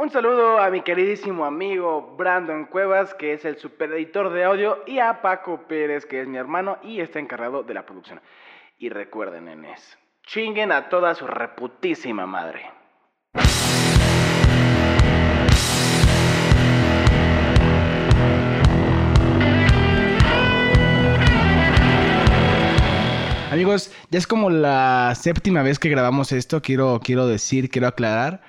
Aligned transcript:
Un 0.00 0.08
saludo 0.08 0.58
a 0.58 0.70
mi 0.70 0.80
queridísimo 0.80 1.44
amigo 1.44 2.14
Brandon 2.16 2.64
Cuevas, 2.64 3.12
que 3.12 3.34
es 3.34 3.44
el 3.44 3.58
supereditor 3.58 4.32
de 4.32 4.44
audio, 4.44 4.82
y 4.86 4.98
a 4.98 5.20
Paco 5.20 5.64
Pérez, 5.68 6.06
que 6.06 6.22
es 6.22 6.26
mi 6.26 6.38
hermano 6.38 6.78
y 6.82 7.00
está 7.00 7.18
encargado 7.18 7.62
de 7.64 7.74
la 7.74 7.84
producción. 7.84 8.18
Y 8.78 8.88
recuerden, 8.88 9.44
nenes, 9.44 9.98
chinguen 10.26 10.72
a 10.72 10.88
toda 10.88 11.14
su 11.14 11.26
reputísima 11.26 12.24
madre. 12.24 12.62
Amigos, 23.52 23.94
ya 24.08 24.18
es 24.18 24.26
como 24.26 24.48
la 24.48 25.12
séptima 25.14 25.62
vez 25.62 25.78
que 25.78 25.90
grabamos 25.90 26.32
esto, 26.32 26.62
quiero, 26.62 27.02
quiero 27.04 27.26
decir, 27.26 27.68
quiero 27.68 27.88
aclarar. 27.88 28.40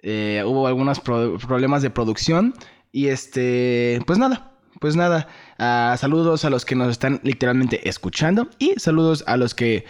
Eh, 0.00 0.42
hubo 0.46 0.66
algunos 0.66 1.00
problemas 1.00 1.82
de 1.82 1.90
producción 1.90 2.54
y 2.92 3.08
este, 3.08 4.00
pues 4.06 4.18
nada, 4.18 4.52
pues 4.80 4.96
nada. 4.96 5.28
Ah, 5.58 5.96
saludos 5.98 6.44
a 6.44 6.50
los 6.50 6.64
que 6.64 6.74
nos 6.74 6.90
están 6.90 7.20
literalmente 7.24 7.88
escuchando 7.88 8.48
y 8.58 8.74
saludos 8.78 9.24
a 9.26 9.36
los 9.36 9.54
que 9.54 9.84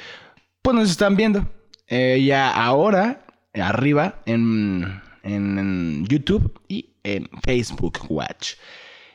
pues 0.62 0.74
nos 0.74 0.90
están 0.90 1.16
viendo. 1.16 1.46
Eh, 1.88 2.22
ya 2.24 2.50
ahora, 2.50 3.24
arriba 3.54 4.20
en, 4.26 5.00
en, 5.22 6.06
YouTube 6.06 6.60
y 6.68 6.90
en 7.02 7.28
Facebook 7.42 7.98
Watch. 8.08 8.54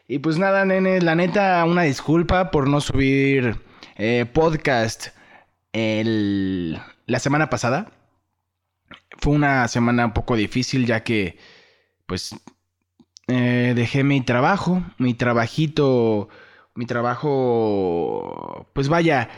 Y 0.08 0.20
pues 0.20 0.38
nada, 0.38 0.66
nene, 0.66 1.02
la 1.02 1.16
neta, 1.16 1.64
una 1.66 1.84
disculpa 1.84 2.52
por 2.52 2.68
no 2.68 2.82
subir 2.82 3.60
eh, 3.96 4.26
podcast 4.32 5.08
el, 5.72 6.80
la 7.06 7.20
semana 7.20 7.50
pasada 7.50 7.92
fue 9.24 9.34
una 9.34 9.70
semana 9.70 10.06
un 10.06 10.12
poco 10.12 10.36
difícil 10.36 10.86
ya 10.86 11.02
que 11.04 11.38
pues 12.06 12.36
eh, 13.30 13.72
dejé 13.74 14.04
mi 14.04 14.20
trabajo, 14.20 14.84
mi 14.98 15.14
trabajito, 15.14 16.28
mi 16.76 16.86
trabajo, 16.86 18.68
pues 18.74 18.90
vaya, 18.90 19.30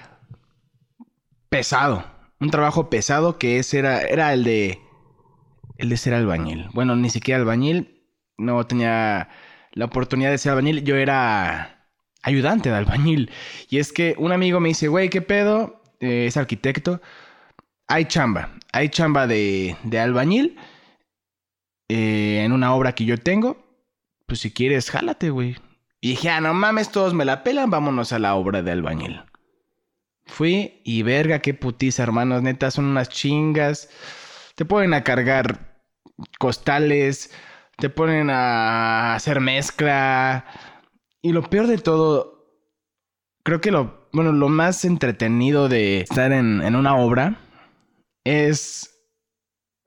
pesado. 1.49 2.03
Un 2.39 2.49
trabajo 2.49 2.89
pesado 2.89 3.37
que 3.37 3.59
ese 3.59 3.77
era, 3.77 4.01
era 4.01 4.33
el 4.33 4.43
de, 4.43 4.79
el 5.77 5.89
de 5.89 5.97
ser 5.97 6.15
albañil. 6.15 6.67
Bueno, 6.73 6.95
ni 6.95 7.11
siquiera 7.11 7.39
albañil, 7.39 8.01
no 8.39 8.65
tenía 8.65 9.29
la 9.73 9.85
oportunidad 9.85 10.31
de 10.31 10.39
ser 10.39 10.53
albañil, 10.53 10.83
yo 10.83 10.95
era 10.95 11.91
ayudante 12.23 12.69
de 12.69 12.75
albañil. 12.75 13.29
Y 13.69 13.77
es 13.77 13.93
que 13.93 14.15
un 14.17 14.31
amigo 14.31 14.59
me 14.59 14.69
dice, 14.69 14.87
güey, 14.87 15.09
¿qué 15.11 15.21
pedo? 15.21 15.83
Eh, 15.99 16.25
es 16.25 16.37
arquitecto, 16.37 17.01
hay 17.87 18.05
chamba, 18.05 18.51
hay 18.71 18.89
chamba 18.89 19.27
de, 19.27 19.77
de 19.83 19.99
albañil 19.99 20.57
eh, 21.89 22.41
en 22.43 22.51
una 22.51 22.73
obra 22.73 22.95
que 22.95 23.05
yo 23.05 23.17
tengo. 23.17 23.57
Pues 24.27 24.39
si 24.39 24.51
quieres, 24.51 24.89
jálate, 24.89 25.29
güey. 25.29 25.55
Y 26.01 26.09
dije, 26.09 26.29
ah, 26.29 26.41
no 26.41 26.53
mames, 26.53 26.91
todos 26.91 27.13
me 27.13 27.25
la 27.25 27.43
pelan, 27.43 27.69
vámonos 27.69 28.11
a 28.11 28.19
la 28.19 28.35
obra 28.35 28.61
de 28.61 28.71
albañil. 28.71 29.21
Fui 30.25 30.81
y 30.83 31.03
verga, 31.03 31.39
qué 31.39 31.53
putiza, 31.53 32.03
hermanos, 32.03 32.41
neta, 32.41 32.71
son 32.71 32.85
unas 32.85 33.09
chingas. 33.09 33.89
Te 34.55 34.65
ponen 34.65 34.93
a 34.93 35.03
cargar 35.03 35.81
costales, 36.39 37.31
te 37.77 37.89
ponen 37.89 38.29
a 38.29 39.15
hacer 39.15 39.39
mezcla. 39.39 40.45
Y 41.21 41.31
lo 41.31 41.43
peor 41.43 41.67
de 41.67 41.77
todo, 41.77 42.49
creo 43.43 43.61
que 43.61 43.71
lo 43.71 44.05
bueno, 44.15 44.31
lo 44.31 44.47
más 44.47 44.85
entretenido 44.85 45.67
de 45.67 45.99
estar 45.99 46.31
en, 46.31 46.73
una 46.73 46.95
obra 46.95 47.35
es 48.25 48.91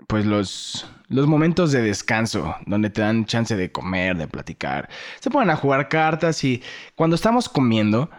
pues 0.06 0.24
los, 0.24 0.86
los 1.08 1.26
momentos 1.26 1.72
de 1.72 1.82
descanso, 1.82 2.54
donde 2.66 2.88
te 2.88 3.02
dan 3.02 3.26
chance 3.26 3.54
de 3.56 3.70
comer, 3.70 4.16
de 4.16 4.28
platicar. 4.28 4.88
Se 5.20 5.30
ponen 5.30 5.50
a 5.50 5.56
jugar 5.56 5.88
cartas 5.88 6.42
y 6.44 6.62
cuando 6.94 7.16
estamos 7.16 7.48
comiendo, 7.48 8.10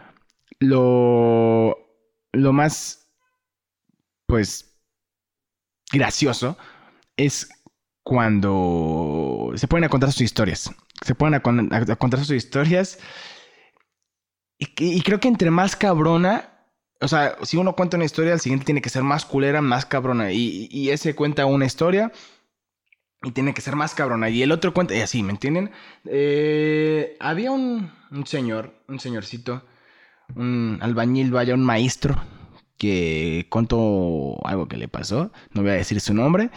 lo, 0.60 1.76
lo 2.34 2.54
más, 2.54 3.12
pues, 4.28 4.78
gracioso 5.92 6.58
es 7.18 7.50
cuando 8.04 9.52
se 9.56 9.68
ponen 9.68 9.86
a 9.86 9.90
contar 9.90 10.12
sus 10.12 10.22
historias. 10.22 10.72
Se 11.06 11.16
ponen 11.16 11.36
a, 11.36 11.96
contar 11.96 12.20
sus 12.20 12.32
historias 12.32 13.00
y, 14.58 15.02
creo 15.02 15.20
que 15.22 15.30
entre 15.30 15.52
más 15.52 15.76
cabrona, 15.76 16.59
o 17.02 17.08
sea, 17.08 17.38
si 17.44 17.58
uno 17.58 17.76
cuenta 17.76 17.98
una 17.98 18.06
historia, 18.06 18.34
el 18.34 18.40
siguiente 18.40 18.66
tiene 18.66 18.82
que 18.82 18.90
ser 18.90 19.04
más 19.04 19.26
culera, 19.26 19.62
más 19.62 19.86
cabrona. 19.86 20.32
Y, 20.32 20.90
ese 20.90 21.16
cuenta 21.16 21.46
una 21.46 21.66
historia 21.66 22.12
y 23.24 23.32
tiene 23.32 23.54
que 23.54 23.62
ser 23.62 23.76
más 23.76 23.94
cabrona. 23.96 24.30
Y 24.30 24.44
el 24.44 24.52
otro 24.52 24.74
cuenta, 24.74 24.96
y 24.96 25.02
así, 25.02 25.24
¿me 25.24 25.32
entienden? 25.32 25.72
Eh, 26.06 27.16
había 27.20 27.52
un, 27.52 27.92
un, 28.12 28.26
señor, 28.28 28.74
un 28.88 29.00
señorcito, 29.00 29.64
un 30.36 30.80
albañil, 30.82 31.32
vaya, 31.32 31.54
un 31.54 31.64
maestro, 31.64 32.22
que 32.78 33.48
contó 33.50 34.38
algo 34.46 34.68
que 34.68 34.78
le 34.78 34.88
pasó. 34.90 35.32
No 35.54 35.62
voy 35.62 35.72
a 35.72 35.76
decir 35.76 36.02
su 36.02 36.14
nombre, 36.14 36.50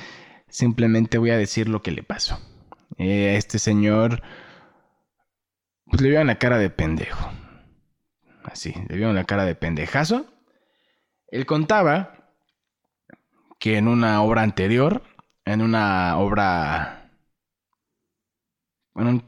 simplemente 0.49 1.19
voy 1.19 1.31
a 1.31 1.39
decir 1.39 1.69
lo 1.69 1.83
que 1.83 1.93
le 1.93 2.03
pasó. 2.03 2.41
Eh, 2.99 3.37
este 3.37 3.59
señor, 3.59 4.23
pues 5.87 6.03
le 6.03 6.11
vio 6.11 6.21
en 6.21 6.27
la 6.27 6.39
cara 6.39 6.59
de 6.59 6.71
pendejo 6.71 7.31
así, 8.45 8.75
le 8.89 8.97
vieron 8.97 9.15
la 9.15 9.25
cara 9.25 9.45
de 9.45 9.55
pendejazo. 9.55 10.27
Él 11.33 11.47
contaba 11.47 12.15
que 13.59 13.79
en 13.79 13.89
una 13.89 14.23
obra 14.23 14.43
anterior, 14.43 15.03
en 15.45 15.63
una 15.63 16.19
obra... 16.19 17.11
Bueno, 18.95 19.23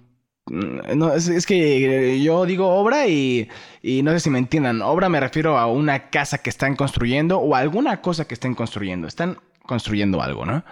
no, 0.47 1.15
es, 1.15 1.47
que 1.47 2.23
yo 2.23 2.45
digo 2.45 2.69
obra 2.69 3.09
y, 3.09 3.49
y, 3.83 4.03
no 4.03 4.13
sé 4.13 4.21
si 4.21 4.29
me 4.29 4.39
entiendan. 4.39 4.83
Obra 4.83 5.09
me 5.09 5.19
refiero 5.19 5.57
a 5.57 5.67
una 5.67 6.11
casa 6.11 6.39
que 6.39 6.51
están 6.51 6.77
construyendo 6.77 7.39
o 7.39 7.55
alguna 7.55 8.03
cosa 8.03 8.27
que 8.27 8.35
estén 8.35 8.55
construyendo. 8.55 9.09
Están 9.09 9.39
construyendo 9.63 10.21
algo, 10.21 10.45
¿no? 10.45 10.63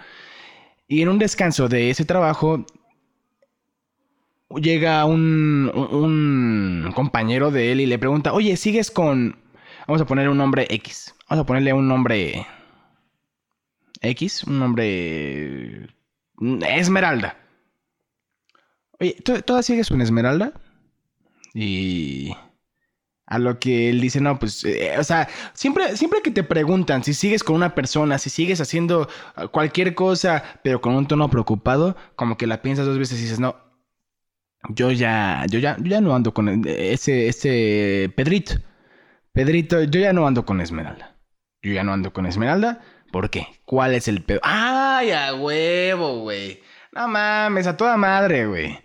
Y 0.87 1.01
en 1.01 1.09
un 1.09 1.17
descanso 1.17 1.67
de 1.67 1.89
ese 1.89 2.05
trabajo 2.05 2.63
llega 4.49 5.03
un, 5.05 5.71
un, 5.73 6.91
compañero 6.93 7.49
de 7.49 7.71
él 7.71 7.81
y 7.81 7.87
le 7.87 7.97
pregunta, 7.97 8.33
oye, 8.33 8.55
¿sigues 8.55 8.91
con... 8.91 9.42
Vamos 9.87 10.01
a 10.01 10.05
poner 10.05 10.29
un 10.29 10.37
nombre 10.37 10.67
X. 10.69 11.13
Vamos 11.29 11.43
a 11.43 11.45
ponerle 11.45 11.73
un 11.73 11.87
nombre 11.87 12.45
X, 14.01 14.43
un 14.43 14.59
nombre... 14.59 15.87
Esmeralda. 16.67 17.37
Oye, 18.99 19.15
¿todas 19.45 19.65
sigues 19.65 19.89
con 19.89 20.01
Esmeralda? 20.01 20.53
Y... 21.53 22.33
A 23.25 23.39
lo 23.39 23.57
que 23.57 23.89
él 23.89 24.01
dice, 24.01 24.19
no, 24.19 24.37
pues, 24.37 24.63
eh, 24.65 24.95
o 24.99 25.03
sea, 25.03 25.29
siempre, 25.53 25.95
siempre 25.95 26.21
que 26.21 26.29
te 26.29 26.43
preguntan 26.43 27.03
si 27.03 27.13
sigues 27.13 27.43
con 27.43 27.55
una 27.55 27.73
persona, 27.73 28.19
si 28.19 28.29
sigues 28.29 28.59
haciendo 28.59 29.07
cualquier 29.51 29.95
cosa, 29.95 30.43
pero 30.61 30.81
con 30.81 30.93
un 30.93 31.07
tono 31.07 31.29
preocupado, 31.29 31.95
como 32.15 32.37
que 32.37 32.47
la 32.47 32.61
piensas 32.61 32.85
dos 32.85 32.99
veces 32.99 33.19
y 33.19 33.23
dices, 33.23 33.39
no, 33.39 33.55
yo 34.69 34.91
ya, 34.91 35.45
yo 35.49 35.57
ya, 35.59 35.77
yo 35.77 35.85
ya 35.85 36.01
no 36.01 36.13
ando 36.13 36.33
con 36.33 36.67
ese, 36.67 37.27
ese 37.27 38.11
Pedrito. 38.15 38.55
Pedrito, 39.33 39.81
yo 39.83 39.99
ya 39.99 40.13
no 40.13 40.27
ando 40.27 40.45
con 40.45 40.61
Esmeralda. 40.61 41.17
Yo 41.63 41.73
ya 41.73 41.83
no 41.83 41.91
ando 41.91 42.13
con 42.13 42.27
Esmeralda. 42.27 42.81
¿Por 43.11 43.31
qué? 43.31 43.47
¿Cuál 43.65 43.95
es 43.95 44.07
el 44.07 44.23
pedo? 44.23 44.39
¡Ay, 44.43 45.11
a 45.11 45.33
huevo, 45.33 46.19
güey! 46.19 46.61
No 46.91 47.07
mames, 47.07 47.65
a 47.65 47.75
toda 47.75 47.97
madre, 47.97 48.45
güey. 48.45 48.79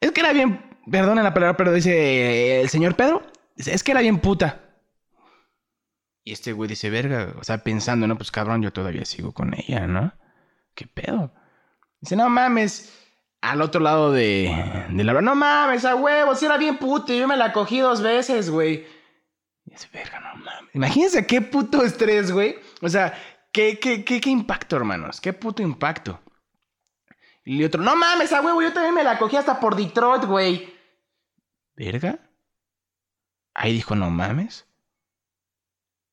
Es 0.00 0.10
que 0.12 0.20
era 0.20 0.32
bien, 0.32 0.60
perdona 0.90 1.22
la 1.22 1.34
palabra, 1.34 1.56
pero 1.56 1.72
dice 1.72 2.62
el 2.62 2.68
señor 2.70 2.96
Pedro, 2.96 3.22
es 3.56 3.82
que 3.82 3.92
era 3.92 4.00
bien 4.00 4.18
puta. 4.18 4.60
Y 6.24 6.32
este 6.32 6.52
güey 6.52 6.68
dice, 6.68 6.88
verga, 6.88 7.34
o 7.38 7.44
sea, 7.44 7.58
pensando, 7.58 8.06
no, 8.06 8.16
pues 8.16 8.30
cabrón, 8.30 8.62
yo 8.62 8.72
todavía 8.72 9.04
sigo 9.04 9.32
con 9.32 9.54
ella, 9.54 9.86
¿no? 9.86 10.14
¿Qué 10.74 10.86
pedo? 10.86 11.34
Dice, 12.00 12.16
no 12.16 12.30
mames, 12.30 13.01
al 13.42 13.60
otro 13.60 13.80
lado 13.80 14.12
de, 14.12 14.86
de 14.88 15.04
la... 15.04 15.20
No 15.20 15.34
mames, 15.34 15.84
a 15.84 15.96
huevo, 15.96 16.34
si 16.34 16.46
era 16.46 16.56
bien 16.56 16.78
puto, 16.78 17.12
yo 17.12 17.26
me 17.26 17.36
la 17.36 17.52
cogí 17.52 17.80
dos 17.80 18.00
veces, 18.00 18.48
güey. 18.48 18.86
Y 19.66 19.74
es 19.74 19.90
verga, 19.90 20.20
no 20.20 20.36
mames. 20.36 20.74
Imagínense 20.74 21.26
qué 21.26 21.42
puto 21.42 21.82
estrés, 21.82 22.30
güey. 22.30 22.56
O 22.80 22.88
sea, 22.88 23.12
qué, 23.52 23.78
qué, 23.80 24.04
qué, 24.04 24.20
qué 24.20 24.30
impacto, 24.30 24.76
hermanos. 24.76 25.20
Qué 25.20 25.32
puto 25.32 25.60
impacto. 25.60 26.20
Y 27.44 27.58
el 27.60 27.66
otro, 27.66 27.82
no 27.82 27.96
mames, 27.96 28.32
a 28.32 28.40
huevo, 28.40 28.62
yo 28.62 28.72
también 28.72 28.94
me 28.94 29.02
la 29.02 29.18
cogí 29.18 29.36
hasta 29.36 29.58
por 29.58 29.74
Detroit, 29.74 30.24
güey. 30.24 30.72
¿Verga? 31.74 32.20
Ahí 33.54 33.72
dijo, 33.72 33.96
no 33.96 34.08
mames. 34.08 34.68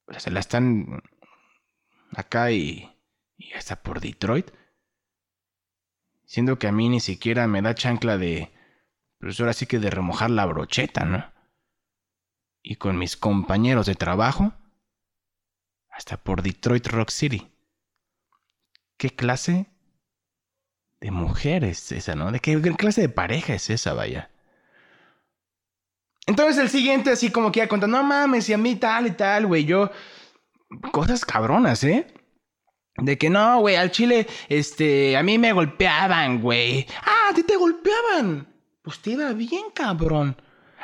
O 0.07 0.11
sea, 0.13 0.19
se 0.19 0.31
la 0.31 0.39
están 0.39 1.03
acá 2.15 2.49
y, 2.49 2.91
y 3.37 3.53
hasta 3.53 3.75
por 3.75 4.01
Detroit 4.01 4.49
siendo 6.29 6.59
que 6.59 6.67
a 6.67 6.71
mí 6.71 6.89
ni 6.89 6.99
siquiera 6.99 7.47
me 7.47 7.63
da 7.63 7.73
chancla 7.73 8.19
de, 8.19 8.51
pues 9.19 9.39
ahora 9.39 9.53
sí 9.53 9.65
que 9.65 9.79
de 9.79 9.89
remojar 9.89 10.29
la 10.29 10.45
brocheta, 10.45 11.03
¿no? 11.03 11.25
Y 12.61 12.75
con 12.75 12.99
mis 12.99 13.17
compañeros 13.17 13.87
de 13.87 13.95
trabajo, 13.95 14.53
hasta 15.89 16.17
por 16.17 16.43
Detroit 16.43 16.85
Rock 16.85 17.09
City. 17.09 17.51
¿Qué 18.97 19.09
clase 19.09 19.71
de 21.01 21.09
mujer 21.09 21.63
es 21.63 21.91
esa, 21.91 22.13
¿no? 22.13 22.31
¿De 22.31 22.39
qué, 22.39 22.61
clase 22.77 23.01
de 23.01 23.09
pareja 23.09 23.55
es 23.55 23.71
esa, 23.71 23.95
vaya? 23.95 24.29
Entonces 26.27 26.59
el 26.59 26.69
siguiente 26.69 27.09
así 27.09 27.31
como 27.31 27.51
que 27.51 27.61
ya 27.61 27.67
contando, 27.67 27.97
no 27.97 28.03
mames, 28.03 28.47
y 28.49 28.53
a 28.53 28.57
mí 28.59 28.75
tal 28.75 29.07
y 29.07 29.11
tal, 29.11 29.47
güey, 29.47 29.65
yo... 29.65 29.89
Cosas 30.91 31.25
cabronas, 31.25 31.83
¿eh? 31.83 32.05
De 33.01 33.17
que 33.17 33.29
no, 33.29 33.59
güey, 33.59 33.75
al 33.75 33.91
chile, 33.91 34.27
este, 34.47 35.15
a 35.15 35.23
mí 35.23 35.37
me 35.37 35.53
golpeaban, 35.53 36.41
güey. 36.41 36.85
Ah, 37.03 37.29
a 37.29 37.33
ti 37.33 37.43
te 37.43 37.55
golpeaban. 37.55 38.47
Pues 38.81 38.99
te 38.99 39.11
iba 39.11 39.31
bien, 39.33 39.65
cabrón. 39.73 40.35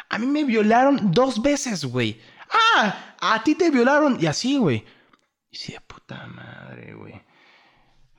A 0.10 0.18
mí 0.18 0.26
me 0.26 0.44
violaron 0.44 1.12
dos 1.12 1.42
veces, 1.42 1.86
güey. 1.86 2.20
Ah, 2.52 3.16
a 3.20 3.44
ti 3.44 3.56
te 3.56 3.70
violaron. 3.70 4.18
Y 4.22 4.28
así, 4.28 4.58
güey. 4.58 4.84
Y 5.50 5.58
sí, 5.58 5.74
de 5.74 5.82
puta 5.82 6.28
madre, 6.28 6.94
güey. 6.94 7.22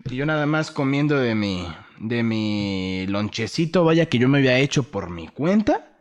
Y 0.04 0.16
yo 0.16 0.26
nada 0.26 0.46
más 0.46 0.70
comiendo 0.70 1.16
de 1.16 1.34
mi, 1.34 1.66
de 1.99 2.22
mi 2.22 3.06
lonchecito, 3.08 3.84
vaya, 3.84 4.06
que 4.06 4.19
yo 4.19 4.28
me 4.28 4.38
había 4.38 4.58
hecho 4.58 4.84
por 4.84 5.10
mi 5.10 5.28
cuenta. 5.28 5.92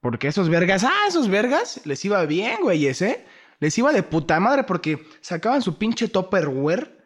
Porque 0.00 0.28
esos 0.28 0.48
vergas, 0.48 0.84
ah, 0.84 1.06
esos 1.08 1.28
vergas, 1.28 1.80
les 1.84 2.04
iba 2.04 2.24
bien, 2.24 2.58
güey, 2.62 2.86
ese. 2.86 3.24
Les 3.60 3.76
iba 3.78 3.92
de 3.92 4.04
puta 4.04 4.38
madre 4.38 4.62
porque 4.64 5.04
sacaban 5.20 5.62
su 5.62 5.76
pinche 5.76 6.08
Topperware 6.08 6.97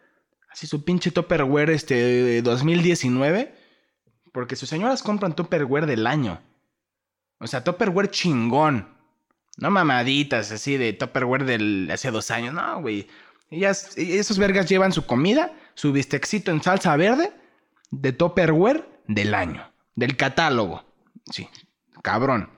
así 0.53 0.67
su 0.67 0.85
pinche 0.85 1.11
Tupperware 1.11 1.71
este 1.71 2.43
2019, 2.43 3.55
porque 4.33 4.57
sus 4.57 4.69
señoras 4.69 5.03
compran 5.03 5.35
Tupperware 5.35 5.87
del 5.87 6.07
año. 6.07 6.41
O 7.39 7.47
sea, 7.47 7.65
Tupperware 7.65 8.11
chingón. 8.11 8.89
No 9.57 9.71
mamaditas 9.71 10.53
así 10.53 10.77
de 10.77 10.93
Tupperware 10.93 11.45
del 11.45 11.91
hace 11.91 12.11
dos 12.11 12.31
años, 12.31 12.55
no, 12.55 12.81
güey. 12.81 13.09
Ellas, 13.51 13.97
esos 13.97 14.39
vergas 14.39 14.69
llevan 14.69 14.93
su 14.93 15.05
comida, 15.05 15.53
su 15.75 15.93
bistecito 15.93 16.51
en 16.51 16.63
salsa 16.63 16.97
verde 16.97 17.33
de 17.91 18.13
Tupperware 18.13 18.89
del 19.09 19.35
año, 19.35 19.71
del 19.95 20.17
catálogo. 20.17 20.85
Sí, 21.31 21.49
cabrón. 22.03 22.51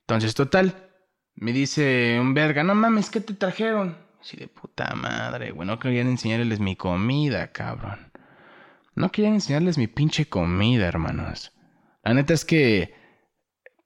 Entonces, 0.00 0.34
total, 0.34 0.90
me 1.34 1.52
dice 1.52 2.18
un 2.20 2.32
verga, 2.32 2.62
no 2.62 2.74
mames, 2.74 3.10
¿qué 3.10 3.20
te 3.20 3.34
trajeron? 3.34 4.05
Así 4.26 4.36
de 4.38 4.48
puta 4.48 4.92
madre, 4.96 5.52
güey. 5.52 5.68
No 5.68 5.78
querían 5.78 6.08
enseñarles 6.08 6.58
mi 6.58 6.74
comida, 6.74 7.52
cabrón. 7.52 8.10
No 8.96 9.12
querían 9.12 9.34
enseñarles 9.34 9.78
mi 9.78 9.86
pinche 9.86 10.28
comida, 10.28 10.88
hermanos. 10.88 11.52
La 12.02 12.12
neta 12.12 12.34
es 12.34 12.44
que. 12.44 12.92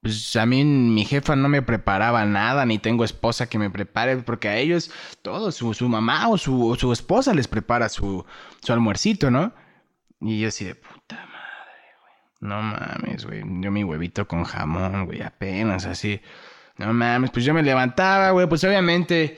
Pues 0.00 0.34
a 0.36 0.46
mí 0.46 0.64
mi 0.64 1.04
jefa 1.04 1.36
no 1.36 1.50
me 1.50 1.60
preparaba 1.60 2.24
nada, 2.24 2.64
ni 2.64 2.78
tengo 2.78 3.04
esposa 3.04 3.50
que 3.50 3.58
me 3.58 3.68
prepare, 3.68 4.16
porque 4.16 4.48
a 4.48 4.56
ellos, 4.56 4.90
todos, 5.20 5.56
su, 5.56 5.88
mamá 5.90 6.26
o 6.30 6.38
su, 6.38 6.74
su, 6.80 6.90
esposa 6.90 7.34
les 7.34 7.46
prepara 7.46 7.90
su, 7.90 8.24
su 8.62 8.72
almuercito, 8.72 9.30
¿no? 9.30 9.52
Y 10.22 10.40
yo 10.40 10.48
así 10.48 10.64
de 10.64 10.74
puta 10.74 11.16
madre, 11.16 11.82
güey. 12.00 12.14
No 12.40 12.62
mames, 12.62 13.26
güey. 13.26 13.42
Yo 13.60 13.70
mi 13.70 13.84
huevito 13.84 14.26
con 14.26 14.44
jamón, 14.44 15.04
güey, 15.04 15.20
apenas 15.20 15.84
así. 15.84 16.22
No 16.78 16.94
mames, 16.94 17.30
pues 17.30 17.44
yo 17.44 17.52
me 17.52 17.62
levantaba, 17.62 18.30
güey, 18.30 18.48
pues 18.48 18.64
obviamente 18.64 19.36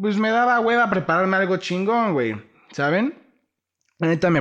pues 0.00 0.16
me 0.16 0.30
daba 0.30 0.60
hueva 0.60 0.90
prepararme 0.90 1.36
algo 1.36 1.56
chingón, 1.58 2.12
güey. 2.12 2.36
¿Saben? 2.72 3.14
Neta, 3.98 4.30
me, 4.30 4.40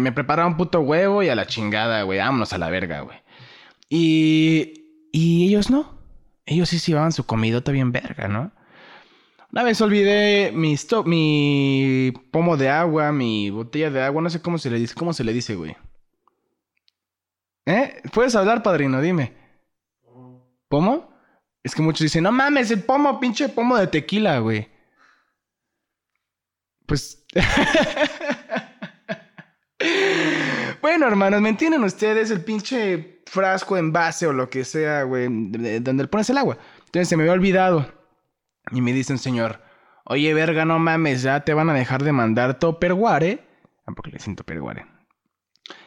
me, 0.00 0.12
preparaba 0.12 0.48
un 0.48 0.56
puto 0.56 0.80
huevo 0.80 1.22
y 1.22 1.28
a 1.28 1.34
la 1.34 1.46
chingada, 1.46 2.02
güey. 2.02 2.18
Vámonos 2.18 2.52
a 2.52 2.58
la 2.58 2.70
verga, 2.70 3.00
güey. 3.00 3.18
Y, 3.88 5.08
y 5.12 5.46
ellos 5.46 5.70
no. 5.70 5.96
Ellos 6.44 6.68
sí 6.68 6.78
se 6.78 6.92
llevaban 6.92 7.12
su 7.12 7.24
comidota 7.24 7.72
bien 7.72 7.92
verga, 7.92 8.28
¿no? 8.28 8.52
Una 9.52 9.62
vez 9.62 9.80
olvidé 9.80 10.50
mi, 10.52 10.76
mi 11.04 12.12
pomo 12.30 12.56
de 12.56 12.68
agua, 12.68 13.12
mi 13.12 13.50
botella 13.50 13.90
de 13.90 14.02
agua, 14.02 14.22
no 14.22 14.30
sé 14.30 14.42
cómo 14.42 14.58
se 14.58 14.70
le 14.70 14.78
dice, 14.78 14.94
cómo 14.94 15.12
se 15.12 15.24
le 15.24 15.32
dice, 15.32 15.54
güey. 15.54 15.76
¿Eh? 17.66 18.02
¿Puedes 18.12 18.34
hablar, 18.34 18.62
padrino? 18.62 19.00
Dime. 19.00 19.32
¿Pomo? 20.68 21.12
Es 21.62 21.74
que 21.74 21.82
muchos 21.82 22.00
dicen, 22.00 22.24
no 22.24 22.32
mames, 22.32 22.70
el 22.70 22.82
pomo, 22.82 23.18
pinche 23.20 23.48
pomo 23.48 23.76
de 23.76 23.86
tequila, 23.86 24.38
güey. 24.38 24.68
Pues... 26.86 27.24
bueno, 30.80 31.06
hermanos, 31.06 31.40
¿me 31.40 31.48
entienden 31.50 31.84
ustedes? 31.84 32.30
El 32.30 32.42
pinche 32.42 33.22
frasco, 33.26 33.76
envase 33.76 34.26
o 34.26 34.32
lo 34.32 34.48
que 34.48 34.64
sea, 34.64 35.02
güey, 35.02 35.26
donde 35.28 36.04
le 36.04 36.08
pones 36.08 36.30
el 36.30 36.38
agua. 36.38 36.56
Entonces 36.86 37.08
se 37.08 37.16
me 37.16 37.24
había 37.24 37.34
olvidado. 37.34 37.92
Y 38.72 38.80
me 38.80 38.92
dice 38.92 39.12
un 39.12 39.18
señor, 39.18 39.62
oye, 40.04 40.32
verga, 40.34 40.64
no 40.64 40.78
mames, 40.78 41.22
ya 41.22 41.40
te 41.40 41.54
van 41.54 41.70
a 41.70 41.74
dejar 41.74 42.02
de 42.02 42.12
mandar 42.12 42.58
Topperware. 42.58 43.46
Tampoco 43.84 44.08
le 44.08 44.18
dicen 44.18 44.36
Topperware. 44.36 44.86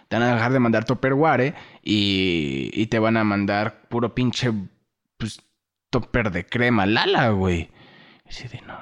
Te 0.07 0.15
van 0.17 0.23
a 0.23 0.35
dejar 0.35 0.51
de 0.53 0.59
mandar 0.59 0.85
Topperware 0.85 1.55
y, 1.83 2.71
y 2.73 2.87
te 2.87 2.99
van 2.99 3.17
a 3.17 3.23
mandar 3.23 3.87
puro 3.89 4.15
pinche, 4.15 4.51
pues, 5.17 5.41
topper 5.89 6.31
de 6.31 6.45
crema, 6.45 6.85
lala, 6.85 7.29
güey. 7.29 7.71
Y 8.29 8.47
de, 8.47 8.61
no 8.61 8.79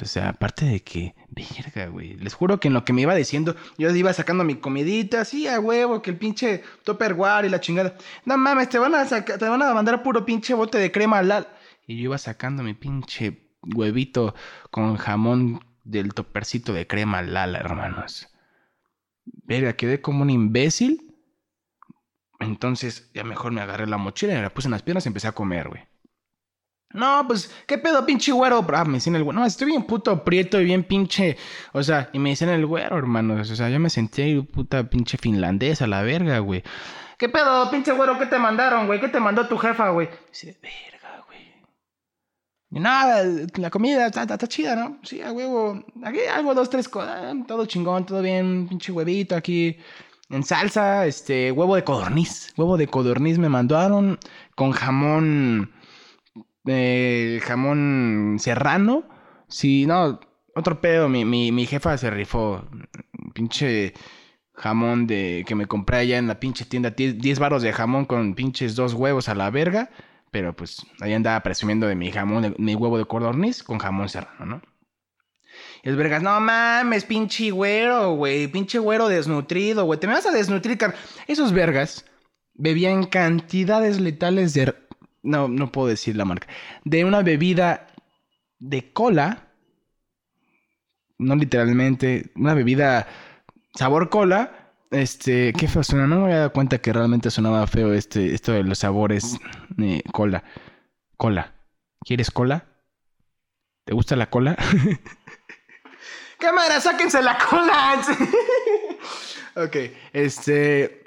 o 0.00 0.04
sea, 0.04 0.30
aparte 0.30 0.64
de 0.64 0.82
que 0.82 1.14
Verga, 1.34 1.88
güey. 1.88 2.14
Les 2.14 2.34
juro 2.34 2.60
que 2.60 2.68
en 2.68 2.74
lo 2.74 2.84
que 2.84 2.92
me 2.92 3.02
iba 3.02 3.14
diciendo, 3.14 3.56
yo 3.76 3.90
iba 3.90 4.12
sacando 4.12 4.44
mi 4.44 4.56
comidita, 4.56 5.22
así 5.22 5.48
a 5.48 5.58
huevo, 5.58 6.00
que 6.00 6.10
el 6.10 6.16
pinche 6.16 6.62
topperware 6.84 7.46
y 7.46 7.48
la 7.48 7.60
chingada. 7.60 7.96
No 8.24 8.36
mames, 8.36 8.68
te 8.68 8.78
van 8.78 8.94
a 8.94 9.04
sacar, 9.04 9.38
te 9.38 9.48
van 9.48 9.62
a 9.62 9.74
mandar 9.74 10.02
puro 10.02 10.24
pinche 10.24 10.54
bote 10.54 10.78
de 10.78 10.92
crema 10.92 11.18
al 11.18 11.48
Y 11.86 11.96
yo 11.96 12.04
iba 12.04 12.18
sacando 12.18 12.62
mi 12.62 12.74
pinche 12.74 13.50
huevito 13.62 14.34
con 14.70 14.96
jamón 14.96 15.64
del 15.82 16.14
topercito 16.14 16.72
de 16.72 16.86
crema 16.86 17.22
lala, 17.22 17.58
hermanos. 17.58 18.28
Verga, 19.24 19.74
quedé 19.74 20.00
como 20.00 20.22
un 20.22 20.30
imbécil. 20.30 21.14
Entonces, 22.38 23.10
ya 23.14 23.24
mejor 23.24 23.52
me 23.52 23.60
agarré 23.60 23.86
la 23.86 23.96
mochila 23.96 24.34
y 24.34 24.36
me 24.36 24.42
la 24.42 24.50
puse 24.50 24.68
en 24.68 24.72
las 24.72 24.82
piernas 24.82 25.06
y 25.06 25.08
empecé 25.08 25.28
a 25.28 25.32
comer, 25.32 25.68
güey. 25.68 25.82
No, 26.94 27.24
pues, 27.26 27.50
¿qué 27.66 27.76
pedo, 27.76 28.06
pinche 28.06 28.30
güero? 28.30 28.64
Ah, 28.72 28.84
me 28.84 28.94
dicen 28.94 29.16
el 29.16 29.24
güero. 29.24 29.40
No, 29.40 29.44
estoy 29.44 29.66
bien 29.66 29.82
puto 29.82 30.22
prieto 30.22 30.60
y 30.60 30.64
bien 30.64 30.84
pinche. 30.84 31.36
O 31.72 31.82
sea, 31.82 32.08
y 32.12 32.20
me 32.20 32.30
dicen 32.30 32.48
el 32.48 32.64
güero, 32.64 32.96
hermanos. 32.96 33.50
O 33.50 33.56
sea, 33.56 33.68
yo 33.68 33.80
me 33.80 33.90
sentí 33.90 34.40
puta 34.40 34.88
pinche 34.88 35.18
finlandesa, 35.18 35.88
la 35.88 36.02
verga, 36.02 36.38
güey. 36.38 36.62
¿Qué 37.18 37.28
pedo, 37.28 37.68
pinche 37.68 37.90
güero? 37.90 38.16
¿Qué 38.16 38.26
te 38.26 38.38
mandaron, 38.38 38.86
güey? 38.86 39.00
¿Qué 39.00 39.08
te 39.08 39.18
mandó 39.18 39.48
tu 39.48 39.58
jefa, 39.58 39.90
güey? 39.90 40.08
Dice, 40.28 40.56
verga, 40.62 41.24
güey. 41.26 41.40
Y 42.70 42.78
nada, 42.78 43.24
la 43.56 43.70
comida 43.70 44.06
está, 44.06 44.22
está, 44.22 44.46
chida, 44.46 44.76
¿no? 44.76 44.98
Sí, 45.02 45.20
a 45.20 45.32
huevo. 45.32 45.84
Aquí 46.04 46.20
algo, 46.32 46.54
dos, 46.54 46.70
tres 46.70 46.88
cosas. 46.88 47.34
Todo 47.48 47.66
chingón, 47.66 48.06
todo 48.06 48.22
bien. 48.22 48.68
Pinche 48.68 48.92
huevito 48.92 49.34
aquí. 49.34 49.76
En 50.30 50.44
salsa, 50.44 51.06
este, 51.06 51.50
huevo 51.50 51.74
de 51.74 51.82
codorniz. 51.82 52.54
Huevo 52.56 52.76
de 52.76 52.86
codorniz 52.86 53.36
me 53.38 53.48
mandaron 53.48 54.16
con 54.54 54.70
jamón 54.70 55.72
eh, 56.66 57.40
jamón 57.42 58.36
serrano. 58.38 59.04
Sí, 59.48 59.86
no, 59.86 60.20
otro 60.54 60.80
pedo. 60.80 61.08
Mi, 61.08 61.24
mi, 61.24 61.52
mi 61.52 61.66
jefa 61.66 61.96
se 61.98 62.10
rifó. 62.10 62.64
Pinche 63.34 63.94
jamón 64.54 65.06
de 65.06 65.44
que 65.46 65.54
me 65.54 65.66
compré 65.66 65.98
allá 65.98 66.18
en 66.18 66.28
la 66.28 66.40
pinche 66.40 66.64
tienda. 66.64 66.90
10 66.90 67.38
baros 67.38 67.62
de 67.62 67.72
jamón 67.72 68.04
con 68.04 68.34
pinches 68.34 68.76
dos 68.76 68.94
huevos 68.94 69.28
a 69.28 69.34
la 69.34 69.50
verga. 69.50 69.90
Pero 70.30 70.54
pues 70.54 70.84
ahí 71.00 71.12
andaba 71.12 71.40
presumiendo 71.42 71.86
de 71.86 71.94
mi 71.94 72.10
jamón, 72.10 72.56
mi 72.58 72.74
huevo 72.74 72.98
de 72.98 73.04
codorniz 73.04 73.62
con 73.62 73.78
jamón 73.78 74.08
serrano, 74.08 74.46
¿no? 74.46 74.62
Y 75.84 75.90
es 75.90 75.96
vergas, 75.96 76.22
no 76.22 76.40
mames, 76.40 77.04
pinche 77.04 77.50
güero, 77.50 78.14
güey, 78.14 78.48
pinche 78.48 78.78
güero 78.78 79.06
desnutrido, 79.06 79.84
güey, 79.84 80.00
te 80.00 80.08
me 80.08 80.14
vas 80.14 80.26
a 80.26 80.32
desnutrir, 80.32 80.78
Esos 81.28 81.52
vergas 81.52 82.04
bebían 82.54 83.04
cantidades 83.04 84.00
letales 84.00 84.54
de 84.54 84.74
no, 85.24 85.48
no 85.48 85.72
puedo 85.72 85.88
decir 85.88 86.16
la 86.16 86.24
marca, 86.24 86.46
de 86.84 87.04
una 87.04 87.22
bebida 87.22 87.88
de 88.58 88.92
cola, 88.92 89.48
no 91.18 91.34
literalmente, 91.34 92.30
una 92.36 92.54
bebida 92.54 93.08
sabor 93.74 94.10
cola, 94.10 94.72
este, 94.90 95.52
qué 95.54 95.66
feo 95.66 95.82
suena, 95.82 96.06
no 96.06 96.18
me 96.18 96.24
había 96.24 96.36
dado 96.36 96.52
cuenta 96.52 96.78
que 96.78 96.92
realmente 96.92 97.30
sonaba 97.30 97.66
feo 97.66 97.92
este, 97.92 98.34
esto 98.34 98.52
de 98.52 98.62
los 98.62 98.78
sabores 98.78 99.38
de 99.70 100.04
cola, 100.12 100.44
cola, 101.16 101.54
¿quieres 102.00 102.30
cola? 102.30 102.66
¿Te 103.84 103.92
gusta 103.92 104.16
la 104.16 104.30
cola? 104.30 104.56
Cámara, 106.38 106.80
sáquense 106.80 107.22
la 107.22 107.38
cola. 107.38 108.02
ok, 109.56 109.76
este, 110.12 111.03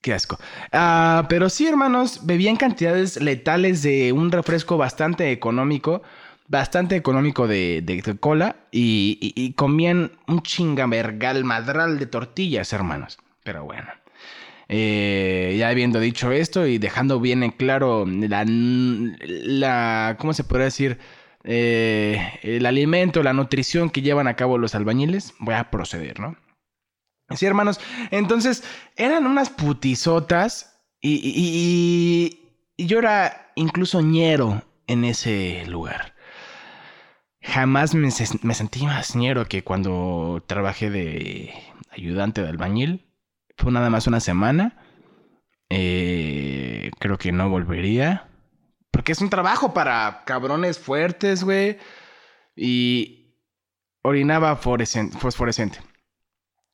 Qué 0.00 0.14
asco. 0.14 0.38
Ah, 0.72 1.26
pero 1.28 1.50
sí, 1.50 1.66
hermanos, 1.66 2.20
bebían 2.24 2.56
cantidades 2.56 3.20
letales 3.20 3.82
de 3.82 4.12
un 4.12 4.32
refresco 4.32 4.78
bastante 4.78 5.30
económico, 5.30 6.02
bastante 6.48 6.96
económico 6.96 7.46
de, 7.46 8.02
cola, 8.18 8.56
y, 8.70 9.52
comían 9.56 10.12
un 10.26 10.42
chingamergal 10.42 11.44
madral 11.44 11.98
de 11.98 12.06
tortillas, 12.06 12.72
hermanos. 12.72 13.18
Pero 13.42 13.64
bueno. 13.64 13.88
Eh, 14.72 15.56
ya 15.58 15.68
habiendo 15.68 15.98
dicho 15.98 16.30
esto 16.30 16.64
y 16.64 16.78
dejando 16.78 17.18
bien 17.18 17.42
en 17.42 17.50
claro 17.50 18.06
la, 18.06 18.44
la 18.46 20.16
¿cómo 20.16 20.32
se 20.32 20.44
podría 20.44 20.66
decir? 20.66 20.98
Eh, 21.42 22.38
el 22.42 22.64
alimento, 22.66 23.22
la 23.24 23.32
nutrición 23.32 23.90
que 23.90 24.00
llevan 24.02 24.28
a 24.28 24.36
cabo 24.36 24.58
los 24.58 24.76
albañiles, 24.76 25.34
voy 25.40 25.54
a 25.54 25.70
proceder, 25.70 26.20
¿no? 26.20 26.36
Sí, 27.36 27.46
hermanos. 27.46 27.80
Entonces, 28.10 28.64
eran 28.96 29.26
unas 29.26 29.50
putizotas 29.50 30.80
y, 31.00 31.14
y, 31.14 32.40
y, 32.76 32.86
yo 32.86 32.98
era 32.98 33.52
incluso 33.54 34.00
ñero 34.00 34.62
en 34.86 35.04
ese 35.04 35.64
lugar. 35.66 36.14
Jamás 37.42 37.94
me, 37.94 38.08
me, 38.42 38.54
sentí 38.54 38.84
más 38.84 39.16
ñero 39.16 39.46
que 39.46 39.64
cuando 39.64 40.42
trabajé 40.46 40.90
de 40.90 41.54
ayudante 41.90 42.42
de 42.42 42.48
albañil. 42.48 43.06
Fue 43.56 43.72
nada 43.72 43.90
más 43.90 44.06
una 44.06 44.20
semana. 44.20 44.78
Eh, 45.70 46.90
creo 46.98 47.16
que 47.16 47.32
no 47.32 47.48
volvería. 47.48 48.28
Porque 48.90 49.12
es 49.12 49.20
un 49.20 49.30
trabajo 49.30 49.72
para 49.72 50.24
cabrones 50.26 50.78
fuertes, 50.78 51.44
güey. 51.44 51.78
Y 52.56 53.36
orinaba 54.02 54.56
fosforescente. 54.56 55.80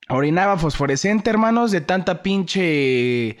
Orinaba 0.09 0.57
fosforescente, 0.57 1.29
hermanos, 1.29 1.71
de 1.71 1.81
tanta 1.81 2.21
pinche 2.23 3.37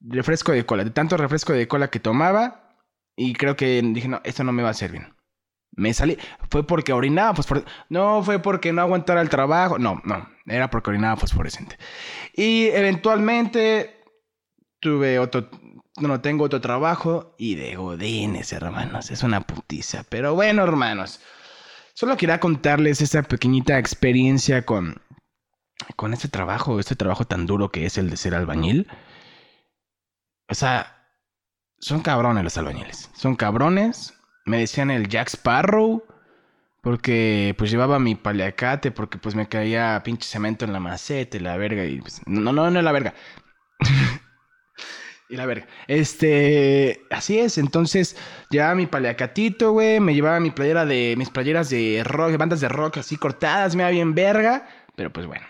refresco 0.00 0.52
de 0.52 0.64
cola, 0.64 0.84
de 0.84 0.90
tanto 0.90 1.16
refresco 1.16 1.52
de 1.52 1.68
cola 1.68 1.88
que 1.88 2.00
tomaba. 2.00 2.76
Y 3.16 3.34
creo 3.34 3.56
que 3.56 3.82
dije, 3.82 4.08
no, 4.08 4.20
esto 4.24 4.44
no 4.44 4.52
me 4.52 4.62
va 4.62 4.68
a 4.68 4.72
hacer 4.72 4.92
bien. 4.92 5.14
Me 5.72 5.94
salí. 5.94 6.18
Fue 6.50 6.66
porque 6.66 6.92
orinaba 6.92 7.34
fosforescente. 7.34 7.72
No 7.88 8.22
fue 8.22 8.40
porque 8.40 8.72
no 8.72 8.82
aguantara 8.82 9.20
el 9.20 9.28
trabajo. 9.28 9.78
No, 9.78 10.00
no. 10.04 10.28
Era 10.46 10.70
porque 10.70 10.90
orinaba 10.90 11.16
fosforescente. 11.16 11.76
Y 12.34 12.66
eventualmente 12.68 14.02
tuve 14.80 15.18
otro. 15.18 15.48
No, 15.96 16.20
tengo 16.20 16.44
otro 16.44 16.60
trabajo. 16.60 17.34
Y 17.38 17.54
de 17.54 17.76
godines, 17.76 18.52
hermanos. 18.52 19.10
Es 19.10 19.22
una 19.22 19.40
putiza. 19.42 20.04
Pero 20.08 20.34
bueno, 20.34 20.62
hermanos. 20.62 21.20
Solo 21.94 22.16
quería 22.16 22.40
contarles 22.40 23.00
esta 23.00 23.22
pequeñita 23.22 23.78
experiencia 23.78 24.64
con. 24.64 25.00
Con 25.96 26.12
este 26.12 26.28
trabajo, 26.28 26.78
este 26.80 26.96
trabajo 26.96 27.24
tan 27.24 27.46
duro 27.46 27.70
que 27.70 27.86
es 27.86 27.98
el 27.98 28.10
de 28.10 28.16
ser 28.16 28.34
albañil. 28.34 28.86
O 30.48 30.54
sea, 30.54 31.08
son 31.78 32.00
cabrones 32.00 32.44
los 32.44 32.56
albañiles. 32.58 33.10
Son 33.14 33.36
cabrones 33.36 34.14
me 34.50 34.58
decían 34.58 34.90
el 34.90 35.08
Jack 35.08 35.28
Sparrow. 35.28 36.04
Porque 36.82 37.54
pues 37.58 37.70
llevaba 37.70 37.98
mi 37.98 38.14
paliacate, 38.14 38.90
porque 38.90 39.18
pues 39.18 39.34
me 39.34 39.48
caía 39.48 40.00
pinche 40.02 40.26
cemento 40.26 40.64
en 40.64 40.72
la 40.72 40.80
maceta 40.80 41.36
y 41.36 41.40
la 41.40 41.58
verga. 41.58 41.84
Y 41.84 42.00
pues, 42.00 42.22
no, 42.26 42.54
no, 42.54 42.70
no 42.70 42.80
la 42.80 42.92
verga. 42.92 43.12
y 45.28 45.36
la 45.36 45.44
verga. 45.44 45.66
Este, 45.88 47.02
así 47.10 47.38
es. 47.38 47.58
Entonces, 47.58 48.16
llevaba 48.48 48.74
mi 48.74 48.86
paliacatito, 48.86 49.72
güey. 49.72 50.00
Me 50.00 50.14
llevaba 50.14 50.40
mi 50.40 50.50
playera 50.50 50.86
de, 50.86 51.16
mis 51.18 51.28
playeras 51.28 51.68
de 51.68 52.02
rock, 52.02 52.38
bandas 52.38 52.62
de 52.62 52.70
rock 52.70 52.96
así 52.96 53.18
cortadas, 53.18 53.76
me 53.76 53.82
iba 53.82 53.90
bien 53.90 54.14
verga. 54.14 54.66
Pero 54.96 55.12
pues 55.12 55.26
bueno. 55.26 55.49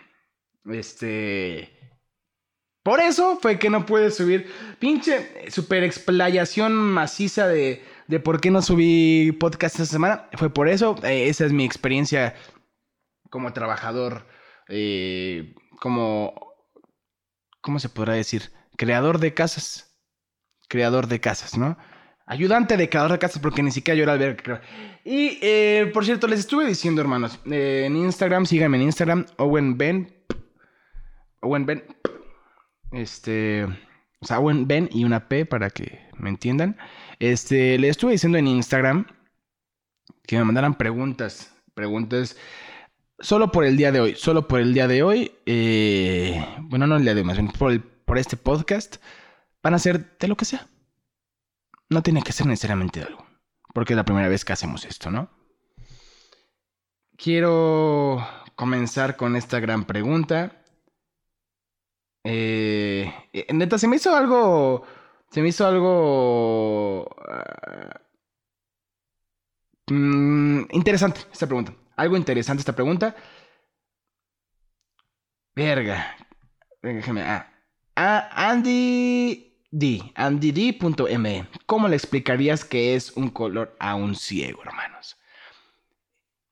Este. 0.72 1.70
Por 2.82 3.00
eso 3.00 3.38
fue 3.40 3.58
que 3.58 3.70
no 3.70 3.84
pude 3.84 4.10
subir. 4.10 4.50
Pinche 4.78 5.50
super 5.50 5.84
explayación 5.84 6.72
maciza 6.72 7.46
de 7.46 7.82
de 8.10 8.18
por 8.18 8.40
qué 8.40 8.50
no 8.50 8.60
subí 8.60 9.30
podcast 9.30 9.76
esta 9.76 9.86
semana. 9.86 10.28
Fue 10.32 10.50
por 10.52 10.68
eso. 10.68 10.96
Eh, 11.04 11.28
esa 11.28 11.46
es 11.46 11.52
mi 11.52 11.64
experiencia 11.64 12.34
como 13.30 13.52
trabajador, 13.52 14.26
eh, 14.68 15.54
como, 15.80 16.34
¿cómo 17.60 17.78
se 17.78 17.88
podrá 17.88 18.14
decir? 18.14 18.50
Creador 18.76 19.20
de 19.20 19.32
casas. 19.32 19.96
Creador 20.68 21.06
de 21.06 21.20
casas, 21.20 21.56
¿no? 21.56 21.78
Ayudante 22.26 22.76
de 22.76 22.88
creador 22.88 23.12
de 23.12 23.18
casas, 23.20 23.40
porque 23.40 23.62
ni 23.62 23.70
siquiera 23.70 23.96
yo 23.96 24.02
era 24.02 24.16
ver. 24.16 24.42
Y, 25.04 25.38
eh, 25.40 25.88
por 25.94 26.04
cierto, 26.04 26.26
les 26.26 26.40
estuve 26.40 26.66
diciendo, 26.66 27.00
hermanos, 27.00 27.38
en 27.44 27.94
Instagram, 27.94 28.44
síganme 28.44 28.76
en 28.78 28.84
Instagram, 28.84 29.26
Owen 29.36 29.78
Ben. 29.78 30.19
Owen 31.40 31.66
Ben. 31.66 31.85
Este. 32.92 33.64
O 34.20 34.26
sea, 34.26 34.38
Owen 34.38 34.66
Ben 34.66 34.88
y 34.92 35.04
una 35.04 35.28
P 35.28 35.47
para 35.47 35.70
que 35.70 36.00
me 36.18 36.28
entiendan. 36.28 36.76
Este, 37.18 37.78
le 37.78 37.88
estuve 37.88 38.12
diciendo 38.12 38.38
en 38.38 38.47
Instagram 38.47 39.06
que 40.26 40.37
me 40.37 40.44
mandaran 40.44 40.76
preguntas, 40.76 41.54
preguntas 41.75 42.37
solo 43.20 43.52
por 43.52 43.64
el 43.64 43.76
día 43.76 43.92
de 43.92 44.00
hoy, 44.00 44.14
solo 44.16 44.49
por 44.49 44.61
el 44.61 44.75
día 44.75 44.88
de 44.88 45.02
hoy, 45.02 45.32
eh, 45.47 46.44
bueno, 46.62 46.87
no 46.87 46.97
el 46.97 47.02
día 47.02 47.14
de 47.14 47.20
hoy, 47.20 47.26
más 47.26 47.37
bien 47.37 47.50
por, 47.52 47.80
por 48.04 48.18
este 48.18 48.37
podcast, 48.37 48.97
van 49.62 49.75
a 49.75 49.78
ser 49.78 50.16
de 50.18 50.28
lo 50.28 50.37
que 50.37 50.44
sea. 50.44 50.66
No 51.88 52.02
tiene 52.02 52.23
que 52.23 52.32
ser 52.32 52.47
necesariamente 52.47 53.00
de 53.00 53.06
algo, 53.06 53.26
porque 53.75 53.92
es 53.92 53.97
la 53.97 54.04
primera 54.04 54.28
vez 54.28 54.44
que 54.44 54.52
hacemos 54.52 54.85
esto, 54.85 55.11
¿no? 55.11 55.30
Quiero 57.16 58.26
comenzar 58.54 59.16
con 59.16 59.37
esta 59.37 59.61
gran 59.61 59.85
pregunta. 59.85 60.59
Eh, 62.24 63.12
eh 63.32 63.52
neta, 63.52 63.78
se 63.78 63.88
me 63.88 63.96
hizo 63.96 64.14
algo 64.14 64.84
se 65.30 65.42
me 65.42 65.48
hizo 65.48 65.66
algo... 65.66 67.08
Ah, 67.28 68.00
mm, 69.88 70.62
interesante 70.72 71.20
esta 71.32 71.46
pregunta. 71.46 71.72
Algo 71.96 72.16
interesante 72.16 72.60
esta 72.60 72.74
pregunta. 72.74 73.14
Verga. 75.54 76.16
Déjame. 76.82 77.22
Ah. 77.22 77.52
ah 77.94 78.50
Andy 78.50 79.66
D. 79.70 80.12
AndyD.me. 80.16 81.46
¿Cómo 81.66 81.86
le 81.86 81.96
explicarías 81.96 82.64
que 82.64 82.96
es 82.96 83.12
un 83.16 83.30
color 83.30 83.76
a 83.78 83.94
un 83.94 84.16
ciego, 84.16 84.62
hermanos? 84.64 85.16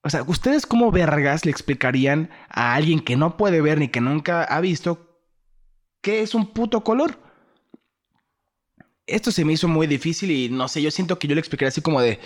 O 0.02 0.10
sea, 0.10 0.22
¿ustedes 0.22 0.66
cómo 0.66 0.92
vergas 0.92 1.44
le 1.44 1.50
explicarían 1.50 2.30
a 2.48 2.74
alguien 2.76 3.00
que 3.00 3.16
no 3.16 3.36
puede 3.36 3.60
ver 3.60 3.78
ni 3.78 3.88
que 3.88 4.00
nunca 4.00 4.44
ha 4.44 4.60
visto 4.60 5.07
qué 6.08 6.22
es 6.22 6.34
un 6.34 6.46
puto 6.46 6.82
color? 6.82 7.18
esto 9.06 9.30
se 9.32 9.44
me 9.44 9.54
hizo 9.54 9.68
muy 9.68 9.86
difícil 9.86 10.30
y 10.30 10.48
no 10.48 10.68
sé, 10.68 10.82
yo 10.82 10.90
siento 10.90 11.18
que 11.18 11.26
yo 11.26 11.34
le 11.34 11.40
expliqué 11.40 11.66
así 11.66 11.80
como 11.80 12.00
de... 12.00 12.20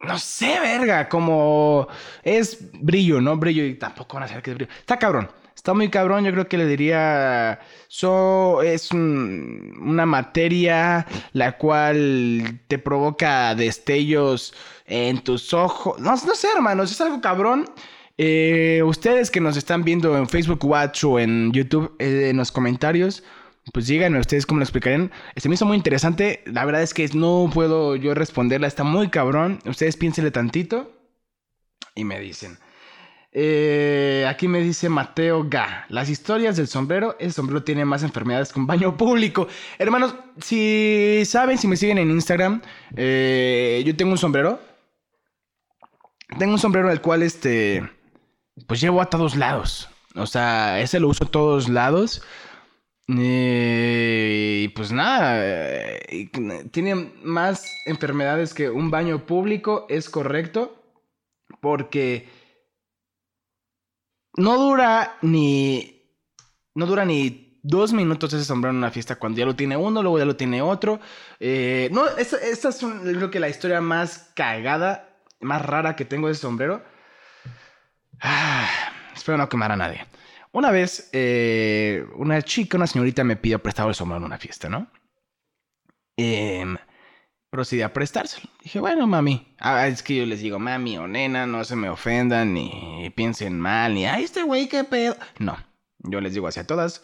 No 0.00 0.18
sé, 0.18 0.60
verga, 0.60 1.08
como 1.08 1.88
es 2.22 2.70
brillo, 2.74 3.20
¿no? 3.20 3.36
Brillo 3.36 3.64
y 3.64 3.74
tampoco 3.74 4.14
van 4.14 4.24
a 4.24 4.28
saber 4.28 4.42
que 4.42 4.50
es 4.50 4.56
brillo. 4.56 4.72
Está 4.78 4.98
cabrón, 4.98 5.30
está 5.54 5.72
muy 5.72 5.88
cabrón, 5.88 6.24
yo 6.24 6.32
creo 6.32 6.48
que 6.48 6.58
le 6.58 6.66
diría... 6.66 7.60
So, 7.88 8.62
es 8.62 8.92
una 8.92 10.04
materia 10.06 11.06
la 11.32 11.56
cual 11.56 12.60
te 12.68 12.78
provoca 12.78 13.54
destellos 13.54 14.54
en 14.84 15.24
tus 15.24 15.54
ojos. 15.54 15.98
No, 15.98 16.10
no 16.10 16.34
sé, 16.34 16.48
hermanos, 16.54 16.92
es 16.92 17.00
algo 17.00 17.20
cabrón. 17.20 17.66
Eh, 18.18 18.82
ustedes 18.84 19.30
que 19.30 19.40
nos 19.40 19.56
están 19.56 19.84
viendo 19.84 20.16
en 20.16 20.28
Facebook 20.28 20.64
Watch 20.64 21.04
o 21.04 21.18
en 21.18 21.52
YouTube, 21.52 21.94
eh, 21.98 22.30
en 22.30 22.38
los 22.38 22.50
comentarios, 22.50 23.22
pues 23.72 23.88
díganme 23.88 24.18
ustedes 24.18 24.46
cómo 24.46 24.60
lo 24.60 24.64
explicarían. 24.64 25.12
Se 25.36 25.48
me 25.48 25.56
hizo 25.56 25.66
muy 25.66 25.76
interesante. 25.76 26.42
La 26.46 26.64
verdad 26.64 26.82
es 26.82 26.94
que 26.94 27.08
no 27.14 27.50
puedo 27.52 27.96
yo 27.96 28.14
responderla. 28.14 28.68
Está 28.68 28.84
muy 28.84 29.10
cabrón. 29.10 29.58
Ustedes 29.66 29.96
piénsenle 29.96 30.30
tantito 30.30 30.92
y 31.94 32.04
me 32.04 32.20
dicen. 32.20 32.58
Eh, 33.32 34.24
aquí 34.28 34.48
me 34.48 34.62
dice 34.62 34.88
Mateo 34.88 35.46
Ga. 35.50 35.84
Las 35.90 36.08
historias 36.08 36.56
del 36.56 36.68
sombrero. 36.68 37.16
El 37.18 37.32
sombrero 37.32 37.64
tiene 37.64 37.84
más 37.84 38.02
enfermedades 38.02 38.52
que 38.52 38.60
un 38.60 38.66
baño 38.66 38.96
público. 38.96 39.48
Hermanos, 39.78 40.14
si 40.40 41.24
saben, 41.26 41.58
si 41.58 41.66
me 41.66 41.76
siguen 41.76 41.98
en 41.98 42.10
Instagram, 42.10 42.62
yo 42.92 43.96
tengo 43.96 44.12
un 44.12 44.18
sombrero. 44.18 44.60
Tengo 46.38 46.52
un 46.52 46.58
sombrero 46.58 46.88
al 46.88 47.00
cual 47.02 47.22
este. 47.22 47.95
Pues 48.66 48.80
llevo 48.80 49.00
a 49.02 49.10
todos 49.10 49.36
lados. 49.36 49.88
O 50.14 50.26
sea, 50.26 50.80
ese 50.80 50.98
lo 50.98 51.08
uso 51.08 51.24
a 51.24 51.30
todos 51.30 51.68
lados. 51.68 52.22
Eh, 53.08 54.62
y 54.64 54.68
pues 54.68 54.90
nada, 54.90 55.38
eh, 55.38 56.28
tiene 56.72 56.94
más 57.22 57.64
enfermedades 57.86 58.52
que 58.52 58.68
un 58.68 58.90
baño 58.90 59.26
público, 59.26 59.86
es 59.88 60.10
correcto, 60.10 60.82
porque 61.60 62.28
no 64.36 64.58
dura 64.58 65.18
ni, 65.22 66.02
no 66.74 66.86
dura 66.86 67.04
ni 67.04 67.60
dos 67.62 67.92
minutos 67.92 68.32
ese 68.32 68.44
sombrero 68.44 68.72
en 68.72 68.78
una 68.78 68.90
fiesta 68.90 69.16
cuando 69.16 69.38
ya 69.38 69.46
lo 69.46 69.56
tiene 69.56 69.76
uno, 69.76 70.02
luego 70.02 70.18
ya 70.18 70.24
lo 70.24 70.36
tiene 70.36 70.60
otro. 70.60 70.98
Eh, 71.38 71.88
no, 71.92 72.06
esta, 72.08 72.38
es 72.38 72.78
creo 72.78 73.30
que 73.30 73.40
la 73.40 73.48
historia 73.48 73.80
más 73.80 74.32
cagada, 74.34 75.16
más 75.40 75.64
rara 75.64 75.94
que 75.94 76.04
tengo 76.04 76.26
de 76.26 76.32
ese 76.32 76.42
sombrero. 76.42 76.82
Ah, 78.20 78.68
espero 79.14 79.38
no 79.38 79.48
quemar 79.48 79.72
a 79.72 79.76
nadie. 79.76 80.06
Una 80.52 80.70
vez, 80.70 81.10
eh, 81.12 82.06
una 82.14 82.40
chica, 82.42 82.76
una 82.76 82.86
señorita 82.86 83.24
me 83.24 83.36
pidió 83.36 83.62
prestado 83.62 83.88
el 83.88 83.94
sombrero 83.94 84.18
en 84.18 84.24
una 84.24 84.38
fiesta, 84.38 84.68
¿no? 84.68 84.90
Eh, 86.16 86.64
procedí 87.50 87.82
a 87.82 87.92
prestárselo. 87.92 88.50
Dije, 88.62 88.80
bueno, 88.80 89.06
mami. 89.06 89.54
Ah, 89.58 89.86
es 89.86 90.02
que 90.02 90.16
yo 90.16 90.26
les 90.26 90.40
digo, 90.40 90.58
mami 90.58 90.96
o 90.98 91.06
nena, 91.06 91.46
no 91.46 91.64
se 91.64 91.76
me 91.76 91.88
ofendan, 91.88 92.54
ni 92.54 93.12
piensen 93.14 93.60
mal, 93.60 93.94
ni, 93.94 94.06
ay, 94.06 94.24
este 94.24 94.42
güey, 94.42 94.68
qué 94.68 94.84
pedo. 94.84 95.16
No, 95.38 95.56
yo 95.98 96.20
les 96.20 96.34
digo 96.34 96.48
hacia 96.48 96.66
todas. 96.66 97.02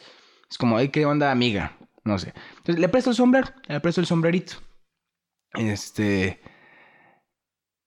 Es 0.50 0.58
como, 0.58 0.76
ay, 0.76 0.88
qué 0.88 1.04
onda, 1.06 1.30
amiga. 1.30 1.76
No 2.04 2.18
sé. 2.18 2.32
Entonces, 2.58 2.80
le 2.80 2.88
presto 2.88 3.10
el 3.10 3.16
sombrero, 3.16 3.48
le 3.68 3.80
presto 3.80 4.00
el 4.00 4.06
sombrerito. 4.06 4.54
Este. 5.54 6.40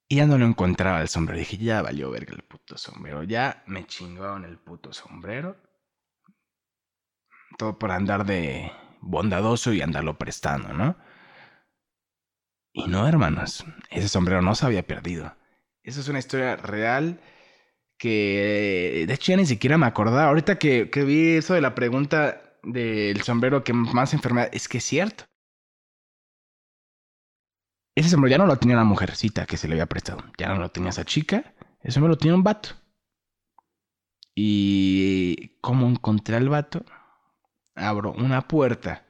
Y 0.07 0.17
ya 0.17 0.27
no 0.27 0.37
lo 0.37 0.45
encontraba 0.45 1.01
el 1.01 1.07
sombrero. 1.07 1.39
Dije, 1.39 1.57
ya 1.57 1.81
valió 1.81 2.11
verga 2.11 2.33
el 2.33 2.43
puto. 2.43 2.77
sombrero. 2.77 3.23
Ya 3.23 3.63
me 3.67 3.85
chingaron 3.87 4.45
el 4.45 4.57
puto 4.57 4.93
sombrero. 4.93 5.57
Todo 7.57 7.79
por 7.79 7.91
andar 7.91 8.25
de 8.25 8.71
bondadoso 9.01 9.73
y 9.73 9.81
andarlo 9.81 10.17
prestando, 10.17 10.73
¿no? 10.73 10.97
Y 12.73 12.87
no, 12.87 13.07
hermanos, 13.07 13.65
ese 13.89 14.09
sombrero 14.09 14.41
no 14.41 14.53
se 14.55 14.65
había 14.65 14.85
perdido. 14.85 15.35
Esa 15.83 16.01
es 16.01 16.09
una 16.09 16.19
historia 16.19 16.57
real 16.57 17.21
que 17.97 19.05
de 19.07 19.13
hecho 19.13 19.31
ya 19.31 19.37
ni 19.37 19.45
siquiera 19.45 19.77
me 19.77 19.85
acordaba. 19.85 20.25
Ahorita 20.25 20.59
que, 20.59 20.89
que 20.89 21.03
vi 21.03 21.37
eso 21.37 21.53
de 21.53 21.61
la 21.61 21.75
pregunta 21.75 22.59
del 22.63 23.21
sombrero 23.21 23.63
que 23.63 23.73
más 23.73 24.13
enfermedad, 24.13 24.49
es 24.51 24.67
que 24.67 24.79
es 24.79 24.83
cierto. 24.83 25.25
Ese 27.95 28.09
sombrero 28.09 28.31
ya 28.31 28.37
no 28.37 28.45
lo 28.45 28.57
tenía 28.57 28.75
la 28.75 28.83
mujercita 28.83 29.45
que 29.45 29.55
se 29.55 29.67
le 29.69 29.75
había 29.75 29.85
prestado. 29.85 30.21
Ya 30.37 30.49
no 30.49 30.59
lo 30.59 30.69
tenía 30.69 30.89
esa 30.89 31.05
chica. 31.05 31.53
Ese 31.81 31.93
sombrero 31.93 32.13
lo 32.13 32.17
tenía 32.17 32.35
un 32.35 32.43
vato. 32.43 32.69
Y 34.35 35.57
como 35.61 35.87
encontré 35.87 36.35
al 36.35 36.49
vato, 36.49 36.83
abro 37.73 38.11
una 38.11 38.47
puerta 38.49 39.05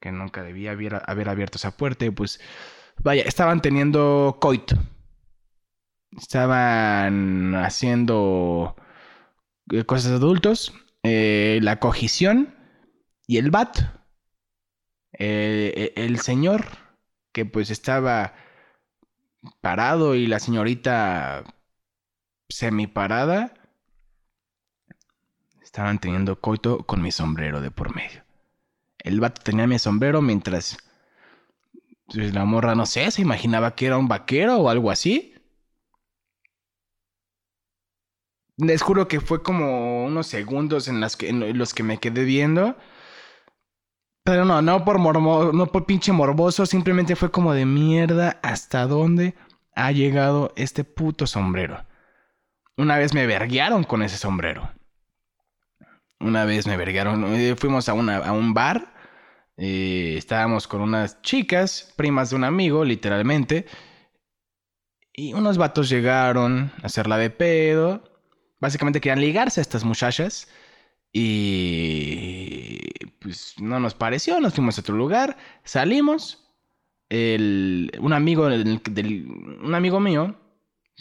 que 0.00 0.10
nunca 0.10 0.42
debía 0.42 0.70
haber, 0.72 1.28
abierto 1.28 1.58
esa 1.58 1.76
puerta. 1.76 2.06
Y 2.06 2.10
pues, 2.10 2.40
vaya, 3.02 3.24
estaban 3.24 3.60
teniendo 3.60 4.38
coito. 4.40 4.76
Estaban 6.16 7.54
haciendo 7.56 8.74
eh, 9.70 9.84
cosas 9.84 10.12
adultos. 10.12 10.72
Eh, 11.02 11.60
la 11.62 11.78
cogición 11.78 12.54
y 13.26 13.36
el 13.36 13.50
vato. 13.50 13.82
El 15.12 16.18
señor 16.20 16.64
que 17.32 17.44
pues 17.46 17.70
estaba 17.70 18.34
parado 19.60 20.14
y 20.14 20.26
la 20.26 20.40
señorita 20.40 21.44
semi-parada 22.48 23.54
estaban 25.62 25.98
teniendo 25.98 26.40
coito 26.40 26.84
con 26.84 27.00
mi 27.02 27.12
sombrero 27.12 27.60
de 27.60 27.70
por 27.70 27.94
medio. 27.94 28.24
El 28.98 29.20
vato 29.20 29.40
tenía 29.42 29.66
mi 29.66 29.78
sombrero 29.78 30.20
mientras 30.20 30.76
pues, 32.06 32.34
la 32.34 32.44
morra, 32.44 32.74
no 32.74 32.86
sé, 32.86 33.10
se 33.10 33.22
imaginaba 33.22 33.74
que 33.74 33.86
era 33.86 33.96
un 33.96 34.08
vaquero 34.08 34.58
o 34.58 34.68
algo 34.68 34.90
así. 34.90 35.34
Les 38.56 38.82
juro 38.82 39.08
que 39.08 39.20
fue 39.20 39.42
como 39.42 40.04
unos 40.04 40.26
segundos 40.26 40.88
en, 40.88 41.00
las 41.00 41.16
que, 41.16 41.28
en 41.30 41.56
los 41.56 41.72
que 41.72 41.82
me 41.82 41.98
quedé 41.98 42.24
viendo. 42.24 42.76
Pero 44.24 44.44
no, 44.44 44.60
no 44.62 44.84
por, 44.84 44.98
morbo, 44.98 45.52
no 45.52 45.66
por 45.66 45.86
pinche 45.86 46.12
morboso, 46.12 46.66
simplemente 46.66 47.16
fue 47.16 47.30
como 47.30 47.54
de 47.54 47.66
mierda 47.66 48.38
hasta 48.42 48.86
dónde 48.86 49.34
ha 49.74 49.92
llegado 49.92 50.52
este 50.56 50.84
puto 50.84 51.26
sombrero. 51.26 51.84
Una 52.76 52.98
vez 52.98 53.14
me 53.14 53.26
verguearon 53.26 53.84
con 53.84 54.02
ese 54.02 54.18
sombrero. 54.18 54.70
Una 56.18 56.44
vez 56.44 56.66
me 56.66 56.76
verguearon, 56.76 57.24
eh, 57.34 57.56
fuimos 57.56 57.88
a, 57.88 57.92
a 57.92 58.32
un 58.32 58.52
bar, 58.52 58.92
eh, 59.56 60.16
estábamos 60.18 60.68
con 60.68 60.82
unas 60.82 61.22
chicas, 61.22 61.92
primas 61.96 62.30
de 62.30 62.36
un 62.36 62.44
amigo, 62.44 62.84
literalmente, 62.84 63.66
y 65.12 65.34
unos 65.34 65.58
vatos 65.58 65.88
llegaron 65.88 66.72
a 66.82 66.86
hacerla 66.86 67.18
de 67.18 67.30
pedo. 67.30 68.02
Básicamente 68.58 69.00
querían 69.00 69.20
ligarse 69.20 69.60
a 69.60 69.62
estas 69.62 69.84
muchachas. 69.84 70.48
Y 71.12 72.88
pues 73.20 73.54
no 73.58 73.80
nos 73.80 73.94
pareció, 73.94 74.40
nos 74.40 74.54
fuimos 74.54 74.78
a 74.78 74.80
otro 74.80 74.96
lugar, 74.96 75.36
salimos. 75.64 76.46
El, 77.08 77.90
un, 78.00 78.12
amigo 78.12 78.48
del, 78.48 78.80
un 79.62 79.74
amigo 79.74 79.98
mío 79.98 80.36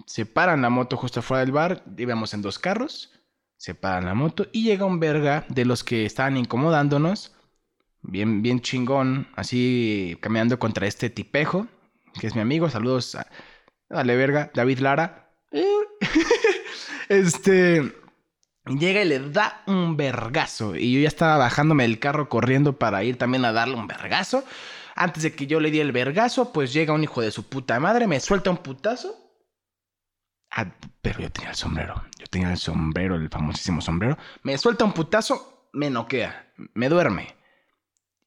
se 0.05 0.25
para 0.25 0.53
en 0.53 0.61
la 0.61 0.69
moto 0.69 0.97
justo 0.97 1.19
afuera 1.19 1.43
del 1.43 1.51
bar, 1.51 1.83
íbamos 1.97 2.33
en 2.33 2.41
dos 2.41 2.59
carros, 2.59 3.11
se 3.57 3.75
para 3.75 3.99
en 3.99 4.05
la 4.05 4.13
moto 4.13 4.47
y 4.51 4.63
llega 4.63 4.85
un 4.85 4.99
verga 4.99 5.45
de 5.49 5.65
los 5.65 5.83
que 5.83 6.05
estaban 6.05 6.37
incomodándonos, 6.37 7.35
bien, 8.01 8.41
bien 8.41 8.61
chingón, 8.61 9.27
así 9.35 10.17
caminando 10.21 10.59
contra 10.59 10.87
este 10.87 11.09
tipejo, 11.09 11.67
que 12.19 12.27
es 12.27 12.35
mi 12.35 12.41
amigo, 12.41 12.69
saludos 12.69 13.15
a, 13.15 13.27
dale 13.89 14.15
verga, 14.15 14.51
David 14.53 14.79
Lara. 14.79 15.29
este 17.09 17.93
Llega 18.65 19.01
y 19.01 19.07
le 19.07 19.19
da 19.19 19.63
un 19.67 19.97
vergazo. 19.97 20.75
Y 20.75 20.93
yo 20.93 20.99
ya 20.99 21.07
estaba 21.07 21.37
bajándome 21.37 21.83
del 21.83 21.99
carro 21.99 22.29
corriendo 22.29 22.77
para 22.77 23.03
ir 23.03 23.17
también 23.17 23.45
a 23.45 23.51
darle 23.51 23.75
un 23.75 23.87
vergazo. 23.87 24.43
Antes 24.95 25.23
de 25.23 25.33
que 25.33 25.47
yo 25.47 25.59
le 25.59 25.71
di 25.71 25.79
el 25.79 25.91
vergazo, 25.91 26.51
pues 26.51 26.73
llega 26.73 26.93
un 26.93 27.03
hijo 27.03 27.21
de 27.21 27.31
su 27.31 27.47
puta 27.47 27.79
madre, 27.79 28.05
me 28.05 28.19
suelta 28.19 28.49
un 28.49 28.57
putazo. 28.57 29.15
Ah, 30.51 30.65
pero 31.01 31.19
yo 31.19 31.31
tenía 31.31 31.51
el 31.51 31.55
sombrero. 31.55 32.03
Yo 32.17 32.27
tenía 32.27 32.51
el 32.51 32.57
sombrero, 32.57 33.15
el 33.15 33.29
famosísimo 33.29 33.81
sombrero. 33.81 34.17
Me 34.43 34.57
suelta 34.57 34.83
un 34.83 34.93
putazo, 34.93 35.69
me 35.73 35.89
noquea, 35.89 36.51
me 36.73 36.89
duerme. 36.89 37.35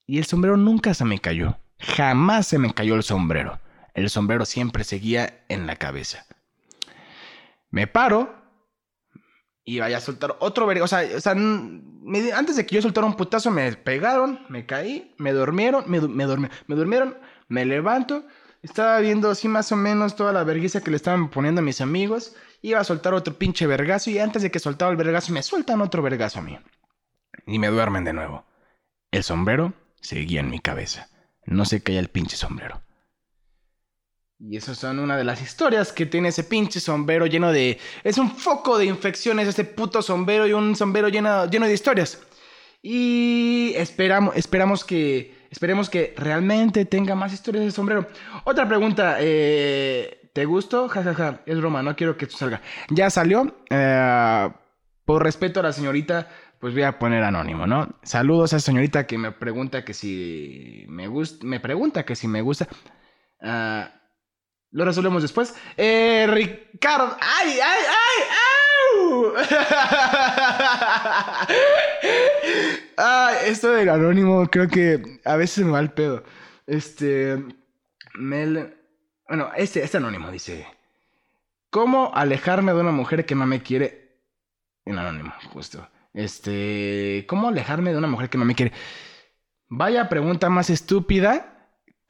Y 0.06 0.18
el 0.18 0.24
sombrero 0.24 0.56
nunca 0.56 0.94
se 0.94 1.04
me 1.04 1.18
cayó. 1.18 1.58
Jamás 1.78 2.46
se 2.46 2.58
me 2.58 2.72
cayó 2.72 2.94
el 2.94 3.02
sombrero. 3.02 3.60
El 3.94 4.08
sombrero 4.08 4.44
siempre 4.44 4.84
seguía 4.84 5.44
en 5.48 5.66
la 5.66 5.76
cabeza. 5.76 6.26
Me 7.70 7.86
paro, 7.86 8.41
y 9.64 9.78
vaya 9.78 9.98
a 9.98 10.00
soltar 10.00 10.36
otro 10.40 10.66
verga. 10.66 10.84
O 10.84 10.88
sea, 10.88 11.06
o 11.16 11.20
sea 11.20 11.32
antes 11.32 12.56
de 12.56 12.66
que 12.66 12.74
yo 12.74 12.82
soltara 12.82 13.06
un 13.06 13.16
putazo, 13.16 13.50
me 13.50 13.72
pegaron, 13.74 14.40
me 14.48 14.66
caí, 14.66 15.14
me 15.18 15.32
durmieron, 15.32 15.84
me, 15.86 16.00
me, 16.00 16.26
me 16.26 16.74
durmieron, 16.74 17.16
me 17.48 17.64
levanto. 17.64 18.24
Estaba 18.62 19.00
viendo 19.00 19.30
así 19.30 19.48
más 19.48 19.72
o 19.72 19.76
menos 19.76 20.14
toda 20.14 20.32
la 20.32 20.44
vergüenza 20.44 20.82
que 20.82 20.90
le 20.90 20.96
estaban 20.96 21.30
poniendo 21.30 21.60
a 21.60 21.64
mis 21.64 21.80
amigos. 21.80 22.36
Iba 22.60 22.78
a 22.78 22.84
soltar 22.84 23.12
otro 23.12 23.34
pinche 23.34 23.66
vergazo 23.66 24.10
y 24.10 24.18
antes 24.18 24.42
de 24.42 24.50
que 24.50 24.60
soltaba 24.60 24.90
el 24.92 24.96
vergazo, 24.96 25.32
me 25.32 25.42
sueltan 25.42 25.80
otro 25.80 26.02
vergazo 26.02 26.38
a 26.38 26.42
mí. 26.42 26.58
Y 27.46 27.58
me 27.58 27.68
duermen 27.68 28.04
de 28.04 28.12
nuevo. 28.12 28.44
El 29.10 29.24
sombrero 29.24 29.74
seguía 30.00 30.40
en 30.40 30.50
mi 30.50 30.60
cabeza. 30.60 31.08
No 31.44 31.64
se 31.64 31.82
caía 31.82 31.98
el 31.98 32.08
pinche 32.08 32.36
sombrero. 32.36 32.82
Y 34.44 34.56
esas 34.56 34.76
son 34.76 34.98
una 34.98 35.16
de 35.16 35.22
las 35.22 35.40
historias 35.40 35.92
que 35.92 36.04
tiene 36.04 36.30
ese 36.30 36.42
pinche 36.42 36.80
sombrero 36.80 37.26
lleno 37.26 37.52
de... 37.52 37.78
Es 38.02 38.18
un 38.18 38.28
foco 38.28 38.76
de 38.76 38.86
infecciones 38.86 39.46
ese 39.46 39.64
puto 39.64 40.02
sombrero 40.02 40.48
y 40.48 40.52
un 40.52 40.74
sombrero 40.74 41.08
lleno, 41.08 41.48
lleno 41.48 41.66
de 41.66 41.74
historias. 41.74 42.20
Y 42.82 43.72
esperamos, 43.76 44.34
esperamos 44.36 44.84
que... 44.84 45.40
Esperemos 45.48 45.88
que 45.88 46.14
realmente 46.16 46.86
tenga 46.86 47.14
más 47.14 47.32
historias 47.32 47.64
de 47.64 47.70
sombrero. 47.70 48.06
Otra 48.44 48.66
pregunta. 48.66 49.18
Eh, 49.20 50.30
¿Te 50.32 50.44
gustó? 50.44 50.88
Jajaja. 50.88 51.14
Ja, 51.14 51.32
ja. 51.32 51.42
Es 51.46 51.58
broma, 51.58 51.82
no 51.82 51.94
quiero 51.94 52.16
que 52.16 52.24
esto 52.24 52.38
salga. 52.38 52.62
Ya 52.88 53.10
salió. 53.10 53.64
Eh, 53.70 54.50
por 55.04 55.22
respeto 55.22 55.60
a 55.60 55.64
la 55.64 55.72
señorita, 55.72 56.28
pues 56.58 56.72
voy 56.72 56.82
a 56.82 56.98
poner 56.98 57.22
anónimo, 57.22 57.66
¿no? 57.66 57.96
Saludos 58.02 58.52
a 58.52 58.56
esa 58.56 58.66
señorita 58.66 59.06
que 59.06 59.18
me 59.18 59.30
pregunta 59.30 59.84
que 59.84 59.94
si 59.94 60.84
me 60.88 61.06
gusta. 61.06 61.46
Me 61.46 61.60
pregunta 61.60 62.04
que 62.04 62.16
si 62.16 62.26
me 62.26 62.40
gusta. 62.40 62.66
Uh, 63.40 64.01
lo 64.72 64.84
resolvemos 64.86 65.22
después. 65.22 65.54
Eh, 65.76 66.26
Ricardo. 66.28 67.16
¡Ay, 67.20 67.58
ay, 67.62 67.82
ay! 67.88 68.22
ay 72.96 73.36
esto 73.46 73.70
del 73.70 73.88
anónimo 73.88 74.50
creo 74.50 74.66
que 74.68 75.20
a 75.24 75.36
veces 75.36 75.64
me 75.64 75.70
va 75.72 75.80
el 75.80 75.92
pedo. 75.92 76.22
Este. 76.66 77.42
Mel. 78.14 78.76
Bueno, 79.28 79.50
este, 79.56 79.82
este 79.82 79.96
anónimo 79.98 80.30
dice. 80.30 80.66
¿Cómo 81.70 82.12
alejarme 82.14 82.72
de 82.72 82.80
una 82.80 82.92
mujer 82.92 83.26
que 83.26 83.34
no 83.34 83.46
me 83.46 83.62
quiere? 83.62 84.20
En 84.84 84.98
anónimo, 84.98 85.32
justo. 85.52 85.88
Este. 86.14 87.26
¿Cómo 87.28 87.48
alejarme 87.48 87.92
de 87.92 87.98
una 87.98 88.08
mujer 88.08 88.30
que 88.30 88.38
no 88.38 88.46
me 88.46 88.54
quiere? 88.54 88.72
Vaya 89.68 90.08
pregunta 90.08 90.48
más 90.48 90.70
estúpida 90.70 91.51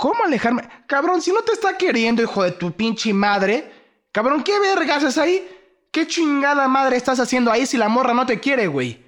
¿Cómo 0.02 0.24
alejarme? 0.24 0.68
Cabrón, 0.88 1.22
si 1.22 1.30
no 1.30 1.42
te 1.42 1.52
está 1.52 1.78
queriendo, 1.78 2.24
hijo 2.24 2.42
de 2.42 2.50
tu 2.50 2.72
pinche 2.72 3.14
madre. 3.14 3.70
Cabrón, 4.10 4.42
¿qué 4.42 4.58
vergas 4.58 5.04
es 5.04 5.16
ahí? 5.16 5.48
¿Qué 5.92 6.08
chingada 6.08 6.66
madre 6.66 6.96
estás 6.96 7.20
haciendo 7.20 7.52
ahí 7.52 7.66
si 7.66 7.76
la 7.76 7.88
morra 7.88 8.12
no 8.12 8.26
te 8.26 8.40
quiere, 8.40 8.66
güey? 8.66 9.00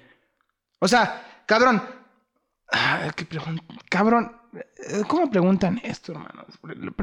O 0.79 0.87
sea, 0.87 1.43
cabrón. 1.45 1.83
Ah, 2.71 3.11
¿Qué 3.13 3.27
cabrón, 3.89 4.37
eh, 4.53 5.01
¿cómo 5.05 5.29
preguntan 5.29 5.81
esto, 5.83 6.13
hermanos? 6.13 6.45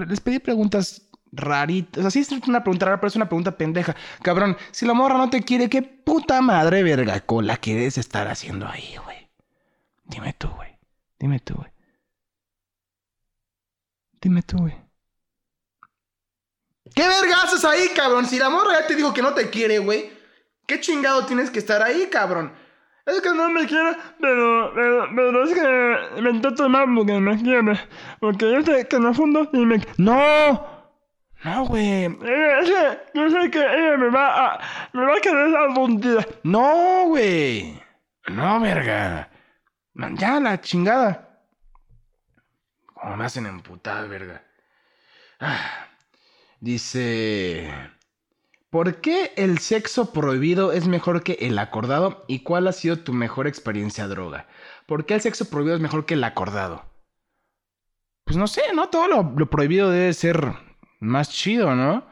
Les 0.09 0.21
pedí 0.21 0.39
preguntas 0.39 1.11
raritas. 1.31 1.99
O 1.99 2.01
sea, 2.01 2.11
sí 2.11 2.21
es 2.21 2.33
una 2.49 2.65
pregunta 2.65 2.87
rara, 2.87 2.99
pero 2.99 3.09
es 3.09 3.17
una 3.17 3.29
pregunta 3.29 3.59
pendeja. 3.59 3.95
Cabrón, 4.23 4.57
si 4.71 4.87
la 4.87 4.95
morra 4.95 5.19
no 5.19 5.29
te 5.29 5.43
quiere, 5.43 5.69
¿qué 5.69 5.83
puta 5.83 6.41
madre 6.41 6.83
verga 6.83 7.21
cola 7.21 7.59
quieres 7.59 7.99
estar 7.99 8.27
haciendo 8.27 8.67
ahí, 8.67 8.97
güey? 9.05 9.29
Dime 10.07 10.33
tú, 10.33 10.49
güey. 10.49 10.79
Dime 11.19 11.41
tú, 11.41 11.57
güey. 11.57 11.73
Dime 14.23 14.43
tú, 14.43 14.57
güey. 14.59 14.75
¿Qué 16.95 17.03
verga 17.03 17.43
haces 17.43 17.65
ahí, 17.65 17.89
cabrón? 17.95 18.25
Si 18.27 18.39
la 18.39 18.49
morra 18.49 18.81
ya 18.81 18.87
te 18.87 18.95
dijo 18.95 19.13
que 19.13 19.21
no 19.21 19.35
te 19.35 19.51
quiere, 19.51 19.79
güey. 19.81 20.11
¿Qué 20.67 20.81
chingado 20.81 21.27
tienes 21.27 21.51
que 21.51 21.59
estar 21.59 21.83
ahí, 21.83 22.07
cabrón? 22.07 22.53
Es 23.05 23.21
que 23.21 23.31
no 23.31 23.51
me 23.51 23.67
quiere, 23.67 23.97
pero, 24.21 24.73
pero, 24.75 25.09
pero 25.17 25.45
es 25.45 25.53
que 25.53 26.23
me 26.23 26.31
intento 26.31 26.69
mal 26.69 26.87
porque 26.95 27.19
me 27.19 27.37
quiere. 27.43 27.81
Porque 28.21 28.53
yo 28.53 28.63
sé 28.63 28.87
que 28.87 28.99
me 29.01 29.13
fundo 29.13 29.51
y 29.53 29.67
me... 29.67 29.85
¡No! 29.97 30.73
No, 31.45 31.67
güey. 31.67 32.05
Yo 33.15 33.31
sé 33.31 33.51
que 33.51 33.59
ella 33.59 33.97
me 33.97 34.09
va 34.11 34.55
a. 34.55 34.61
Me 34.93 35.05
va 35.05 35.17
a 35.17 35.21
quedar 35.21 35.57
algún 35.57 36.01
día. 36.01 36.25
No, 36.45 37.07
güey. 37.09 37.83
No, 38.29 38.61
verga. 38.61 39.29
Ya, 39.95 40.39
la 40.39 40.61
chingada. 40.61 41.32
Como 43.03 43.17
me 43.17 43.25
hacen 43.25 43.47
emputar, 43.47 44.09
verga. 44.09 44.45
Ah. 45.41 45.89
Dice. 46.61 47.69
¿Por 48.71 49.01
qué 49.01 49.33
el 49.37 49.59
sexo 49.59 50.13
prohibido 50.13 50.73
es 50.73 50.87
mejor 50.87 51.25
que 51.25 51.37
el 51.41 51.59
acordado? 51.59 52.25
¿Y 52.29 52.45
cuál 52.45 52.69
ha 52.69 52.73
sido 52.73 53.01
tu 53.01 53.13
mejor 53.13 53.49
experiencia 53.49 54.07
droga? 54.07 54.47
¿Por 54.87 55.05
qué 55.05 55.15
el 55.15 55.21
sexo 55.21 55.51
prohibido 55.51 55.75
es 55.75 55.83
mejor 55.83 56.07
que 56.07 56.15
el 56.15 56.23
acordado? 56.23 56.85
Pues 58.25 58.37
no 58.37 58.47
sé, 58.47 58.63
¿no? 58.73 58.89
Todo 58.89 59.09
lo, 59.09 59.51
prohibido 59.51 59.91
debe 59.91 60.13
ser 60.15 60.55
más 61.01 61.29
chido, 61.29 61.75
¿no? 61.75 62.07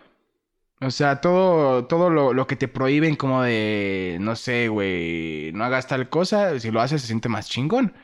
O 0.81 0.91
sea, 0.91 1.21
todo, 1.21 1.87
todo 1.87 2.11
lo, 2.11 2.47
que 2.49 2.57
te 2.57 2.69
prohíben 2.69 3.15
como 3.15 3.43
de, 3.43 4.19
no 4.21 4.35
sé, 4.35 4.69
güey, 4.69 5.53
no 5.53 5.65
hagas 5.65 5.87
tal 5.87 6.09
cosa, 6.09 6.59
si 6.59 6.71
lo 6.73 6.81
haces 6.81 7.03
se 7.03 7.07
siente 7.07 7.29
más 7.29 7.49
chingón. 7.49 7.95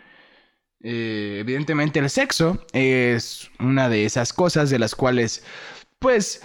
Eh, 0.88 1.38
evidentemente 1.40 1.98
el 1.98 2.08
sexo 2.08 2.64
es 2.72 3.50
una 3.58 3.88
de 3.88 4.04
esas 4.04 4.32
cosas 4.32 4.70
de 4.70 4.78
las 4.78 4.94
cuales, 4.94 5.44
pues, 5.98 6.44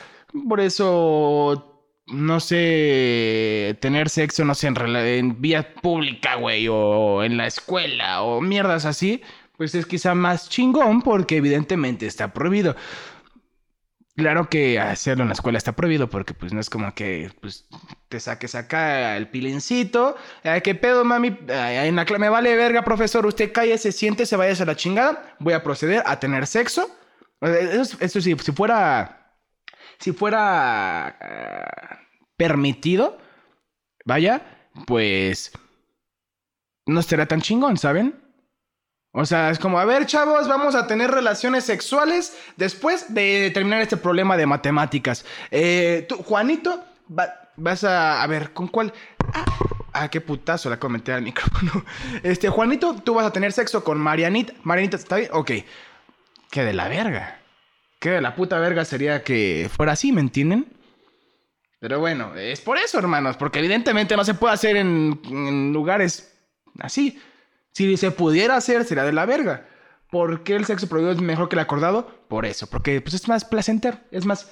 por 0.50 0.60
eso, 0.60 1.84
no 2.08 2.40
sé, 2.40 3.78
tener 3.82 4.10
sexo, 4.10 4.44
no 4.44 4.56
sé, 4.56 4.66
en, 4.70 4.96
en 4.96 5.42
vía 5.42 5.76
pública, 5.76 6.36
güey, 6.38 6.68
o 6.68 7.24
en 7.24 7.38
la 7.38 7.46
escuela, 7.46 8.24
o 8.24 8.42
mierdas 8.42 8.86
así, 8.86 9.22
pues 9.58 9.76
es 9.76 9.86
quizá 9.86 10.16
más 10.16 10.50
chingón 10.50 11.04
porque 11.04 11.38
evidentemente 11.38 12.08
está 12.08 12.34
prohibido. 12.34 12.76
Claro 14.16 14.50
que 14.50 14.78
hacerlo 14.78 15.24
en 15.24 15.30
la 15.30 15.34
escuela 15.34 15.58
está 15.58 15.72
prohibido 15.74 16.10
porque 16.10 16.34
pues 16.34 16.52
no 16.52 16.60
es 16.60 16.70
como 16.70 16.94
que 16.94 17.32
pues, 17.40 17.68
te 18.10 18.20
saques 18.20 18.56
acá 18.56 19.16
el 19.16 19.30
pilincito. 19.30 20.18
¿Qué 20.64 20.76
pedo, 20.76 21.06
mami? 21.06 21.38
en 21.48 21.96
la 21.96 22.06
me 22.06 22.30
vale 22.30 22.56
verga, 22.56 22.84
profesor. 22.84 23.26
Usted 23.26 23.54
se 23.78 23.92
siente, 23.92 24.26
se 24.26 24.36
vaya 24.36 24.62
a 24.62 24.66
la 24.66 24.76
chingada. 24.76 25.36
Voy 25.40 25.54
a 25.54 25.64
proceder 25.64 26.04
a 26.06 26.20
tener 26.20 26.46
sexo. 26.46 26.90
Eso, 27.42 28.22
si 28.22 28.36
fuera... 28.36 29.34
Si 30.00 30.12
fuera... 30.12 31.18
Eh, 31.22 31.98
permitido. 32.36 33.18
Vaya, 34.06 34.70
pues... 34.88 35.52
No 36.86 37.02
será 37.02 37.28
tan 37.28 37.42
chingón, 37.42 37.78
¿saben? 37.78 38.20
O 39.14 39.26
sea, 39.26 39.50
es 39.50 39.60
como, 39.60 39.78
a 39.78 39.86
ver, 39.86 40.06
chavos, 40.06 40.48
vamos 40.48 40.74
a 40.74 40.88
tener 40.88 41.12
relaciones 41.12 41.66
sexuales 41.66 42.38
después 42.56 43.14
de 43.14 43.52
terminar 43.54 43.82
este 43.82 43.98
problema 43.98 44.38
de 44.38 44.46
matemáticas. 44.46 45.26
Eh, 45.50 46.06
tú, 46.08 46.18
Juanito, 46.24 46.82
vas 47.58 47.84
a. 47.84 48.24
A 48.24 48.28
ver, 48.28 48.54
¿con 48.54 48.70
cuál? 48.70 48.94
Ah, 49.34 49.46
ah, 49.92 50.08
qué 50.10 50.22
putazo 50.22 50.70
la 50.70 50.80
comenté 50.80 51.12
al 51.12 51.24
micrófono. 51.24 51.84
Este, 52.24 52.48
Juanito, 52.48 52.96
tú 53.04 53.14
vas 53.14 53.26
a 53.26 53.34
tener 53.34 53.52
sexo 53.52 53.84
con 53.84 54.00
Marianita. 54.00 54.54
Marianita, 54.64 54.96
¿está 54.96 55.18
bien? 55.18 55.30
Ok. 55.34 55.52
Qué 56.50 56.64
de 56.64 56.74
la 56.74 56.88
verga. 56.88 57.40
Qué 58.00 58.12
de 58.12 58.22
la 58.22 58.34
puta 58.34 58.60
verga 58.60 58.86
sería 58.86 59.24
que 59.24 59.70
fuera 59.76 59.92
así, 59.92 60.14
¿me 60.14 60.22
entienden? 60.22 60.68
Pero 61.80 62.00
bueno, 62.00 62.36
es 62.36 62.62
por 62.62 62.78
eso, 62.78 62.98
hermanos, 62.98 63.36
porque 63.36 63.60
evidentemente 63.60 64.16
no 64.16 64.24
se 64.24 64.36
puede 64.36 64.54
hacer 64.54 64.78
en 64.78 65.74
lugares 65.74 66.34
así. 66.80 67.20
Si 67.74 67.98
se 67.98 68.12
pudiera 68.12 68.56
hacer, 68.56 68.86
sería 68.86 69.04
de 69.04 69.14
la 69.14 69.26
verga. 69.26 69.68
¿Por 70.10 70.44
qué 70.44 70.56
el 70.56 70.66
sexo 70.66 70.88
prohibido 70.88 71.14
es 71.14 71.22
mejor 71.22 71.48
que 71.48 71.56
el 71.56 71.62
acordado? 71.62 72.28
Por 72.28 72.46
eso, 72.46 72.68
porque 72.68 73.00
pues, 73.00 73.14
es 73.14 73.28
más 73.30 73.46
placentero, 73.46 73.98
es 74.12 74.26
más 74.26 74.52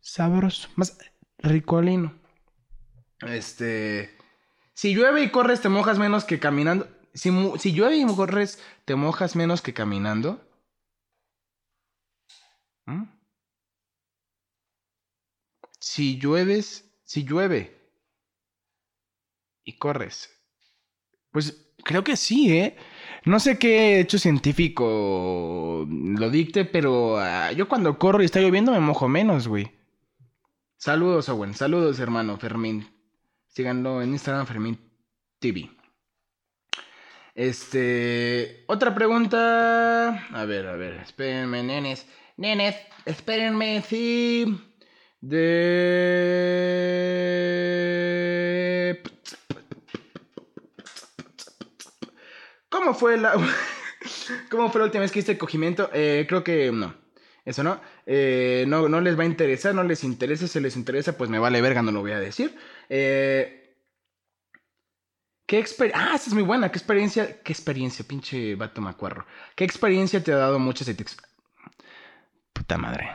sabroso, 0.00 0.68
más 0.76 0.96
ricolino. 1.38 2.14
Este. 3.20 4.16
Si 4.74 4.94
llueve 4.94 5.22
y 5.22 5.30
corres, 5.30 5.60
te 5.60 5.68
mojas 5.68 5.98
menos 5.98 6.24
que 6.24 6.38
caminando. 6.38 6.88
Si, 7.14 7.30
si 7.58 7.72
llueve 7.72 7.96
y 7.96 8.06
corres, 8.06 8.62
te 8.84 8.94
mojas 8.94 9.34
menos 9.34 9.60
que 9.60 9.74
caminando. 9.74 10.40
¿Mm? 12.86 13.04
Si 15.80 16.18
llueves, 16.18 16.90
si 17.04 17.24
llueve 17.24 17.78
y 19.64 19.78
corres, 19.78 20.30
pues 21.30 21.63
Creo 21.84 22.02
que 22.02 22.16
sí, 22.16 22.52
¿eh? 22.56 22.76
No 23.24 23.40
sé 23.40 23.58
qué 23.58 24.00
hecho 24.00 24.18
científico 24.18 25.86
lo 25.88 26.30
dicte, 26.30 26.64
pero 26.64 27.18
ah, 27.18 27.52
yo 27.52 27.68
cuando 27.68 27.98
corro 27.98 28.22
y 28.22 28.26
está 28.26 28.40
lloviendo 28.40 28.72
me 28.72 28.80
mojo 28.80 29.08
menos, 29.08 29.48
güey. 29.48 29.70
Saludos, 30.76 31.28
Owen. 31.30 31.54
Saludos, 31.54 31.98
hermano 32.00 32.36
Fermín. 32.36 32.86
Síganlo 33.48 34.02
en 34.02 34.10
Instagram, 34.10 34.46
Fermín 34.46 34.78
TV. 35.38 35.70
Este. 37.34 38.64
Otra 38.66 38.94
pregunta. 38.94 40.26
A 40.30 40.44
ver, 40.44 40.66
a 40.66 40.76
ver. 40.76 40.94
Espérenme, 41.02 41.62
nenes. 41.62 42.06
Nenes, 42.36 42.76
espérenme, 43.06 43.82
sí. 43.82 44.60
De. 45.20 46.44
¿Cómo 52.84 52.94
fue 52.94 53.16
la... 53.16 53.32
¿Cómo 54.50 54.70
fue 54.70 54.80
la 54.80 54.84
última 54.84 55.00
vez 55.00 55.10
que 55.10 55.20
hiciste 55.20 55.38
cogimiento? 55.38 55.88
Eh, 55.94 56.26
creo 56.28 56.44
que 56.44 56.70
no. 56.70 56.94
Eso 57.42 57.62
no. 57.62 57.80
Eh, 58.04 58.66
no. 58.68 58.90
No 58.90 59.00
les 59.00 59.18
va 59.18 59.22
a 59.22 59.26
interesar, 59.26 59.74
no 59.74 59.82
les 59.84 60.04
interesa. 60.04 60.46
Si 60.46 60.60
les 60.60 60.76
interesa, 60.76 61.16
pues 61.16 61.30
me 61.30 61.38
vale 61.38 61.62
verga, 61.62 61.80
no 61.80 61.92
lo 61.92 62.02
voy 62.02 62.12
a 62.12 62.20
decir. 62.20 62.54
Eh, 62.90 63.74
¿Qué 65.46 65.58
experiencia? 65.58 66.12
Ah, 66.12 66.14
esta 66.14 66.28
es 66.28 66.34
muy 66.34 66.42
buena. 66.42 66.70
¿Qué 66.70 66.76
experiencia? 66.76 67.40
¿Qué 67.42 67.54
experiencia? 67.54 68.04
Pinche 68.06 68.54
vato 68.54 68.82
macuarro. 68.82 69.24
¿Qué 69.56 69.64
experiencia 69.64 70.22
te 70.22 70.32
ha 70.32 70.36
dado 70.36 70.58
mucha 70.58 70.84
satisfacción? 70.84 71.34
Puta 72.52 72.76
madre. 72.76 73.10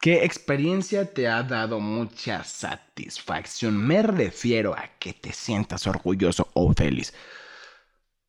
¿Qué 0.00 0.24
experiencia 0.24 1.14
te 1.14 1.28
ha 1.28 1.44
dado 1.44 1.78
mucha 1.78 2.42
satisfacción? 2.42 3.76
Me 3.76 4.02
refiero 4.02 4.74
a 4.74 4.90
que 4.98 5.12
te 5.12 5.32
sientas 5.32 5.86
orgulloso 5.86 6.50
o 6.54 6.72
feliz. 6.74 7.14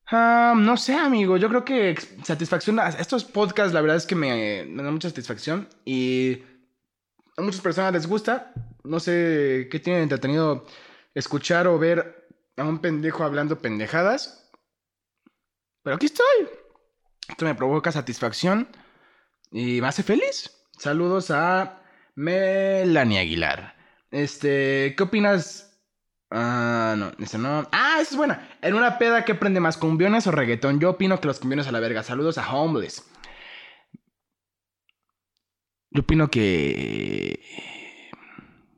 Ah, 0.08 0.54
no 0.56 0.78
sé, 0.78 0.94
amigo. 0.96 1.38
Yo 1.38 1.50
creo 1.50 1.66
que 1.66 1.96
satisfacción. 2.24 2.80
Estos 3.00 3.26
podcasts, 3.26 3.74
la 3.74 3.82
verdad 3.82 3.98
es 3.98 4.06
que 4.06 4.16
me, 4.16 4.66
dan 4.66 4.94
mucha 4.94 5.10
satisfacción. 5.10 5.68
Y 5.84 6.44
a 7.38 7.42
muchas 7.42 7.62
personas 7.62 7.94
les 7.94 8.08
gusta. 8.08 8.54
No 8.84 9.00
sé 9.00 9.68
qué 9.72 9.80
tienen 9.80 10.04
entretenido 10.04 10.66
escuchar 11.14 11.68
o 11.68 11.80
ver 11.80 12.28
a 12.58 12.64
un 12.64 12.80
pendejo 12.80 13.24
hablando 13.24 13.60
pendejadas. 13.60 14.52
Pero 15.84 15.96
aquí 15.96 16.06
estoy. 16.06 16.50
Esto 17.28 17.46
me 17.46 17.56
provoca 17.56 17.92
satisfacción 17.92 18.68
y 19.52 19.82
me 19.82 19.88
hace 19.88 20.04
feliz. 20.04 20.52
Saludos 20.78 21.32
a 21.32 21.82
Melanie 22.16 23.20
Aguilar. 23.20 23.76
Este, 24.12 24.94
¿qué 24.96 25.04
opinas 25.04 25.65
Ah, 26.38 26.96
no, 26.98 27.14
eso 27.24 27.38
no. 27.38 27.66
Ah, 27.72 28.00
esa 28.02 28.12
es 28.12 28.18
buena. 28.18 28.50
En 28.62 28.74
una 28.74 28.98
peda, 28.98 29.24
¿qué 29.24 29.36
prende 29.36 29.62
más, 29.62 29.78
cumbiones 29.78 30.28
o 30.28 30.32
reggaetón? 30.32 30.82
Yo 30.82 30.90
opino 30.90 31.22
que 31.22 31.28
los 31.28 31.40
cumbiones 31.40 31.66
a 31.68 31.72
la 31.72 31.80
verga. 31.80 32.04
Saludos 32.04 32.38
a 32.38 32.54
Homeless. 32.54 33.10
Yo 35.92 36.02
opino 36.02 36.30
que. 36.30 37.40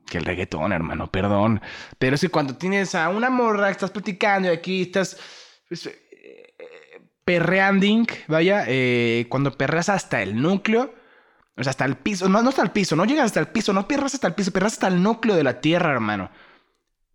Que 0.06 0.18
el 0.18 0.24
reggaetón, 0.24 0.72
hermano, 0.72 1.10
perdón. 1.10 1.60
Pero 1.98 2.14
es 2.14 2.20
que 2.20 2.28
cuando 2.28 2.56
tienes 2.56 2.94
a 2.94 3.08
una 3.08 3.28
morra, 3.28 3.70
estás 3.70 3.90
platicando 3.90 4.46
y 4.48 4.52
aquí 4.52 4.82
estás. 4.82 5.18
Pues, 5.68 5.86
eh, 5.88 6.54
perreanding, 7.24 8.06
vaya. 8.28 8.66
Eh, 8.68 9.26
cuando 9.28 9.58
perreas 9.58 9.88
hasta 9.88 10.22
el 10.22 10.40
núcleo. 10.40 10.94
O 11.56 11.64
sea, 11.64 11.70
hasta 11.70 11.86
el 11.86 11.96
piso. 11.96 12.28
No, 12.28 12.40
no 12.40 12.50
hasta 12.50 12.62
el 12.62 12.70
piso, 12.70 12.94
no 12.94 13.04
llegas 13.04 13.24
hasta 13.26 13.40
el 13.40 13.48
piso, 13.48 13.72
no 13.72 13.88
perras 13.88 14.14
hasta 14.14 14.28
el 14.28 14.34
piso, 14.34 14.52
perras 14.52 14.74
hasta 14.74 14.86
el 14.86 15.02
núcleo 15.02 15.34
de 15.34 15.42
la 15.42 15.60
tierra, 15.60 15.90
hermano. 15.90 16.30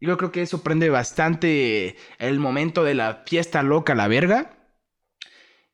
Yo 0.04 0.18
creo 0.18 0.34
que 0.34 0.42
eso 0.42 0.64
prende 0.64 0.90
bastante 0.90 1.96
el 2.20 2.38
momento 2.38 2.84
de 2.84 2.94
la 2.94 3.24
fiesta 3.26 3.64
loca, 3.64 3.96
la 3.96 4.10
verga. 4.10 4.52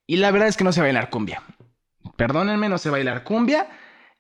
Y 0.06 0.18
la 0.18 0.30
verdad 0.30 0.48
es 0.48 0.56
que 0.56 0.64
no 0.64 0.72
se 0.72 0.82
bailar 0.82 1.10
cumbia. 1.10 1.42
Perdónenme, 2.16 2.70
no 2.70 2.78
se 2.78 2.92
bailar 2.92 3.24
cumbia. 3.24 3.68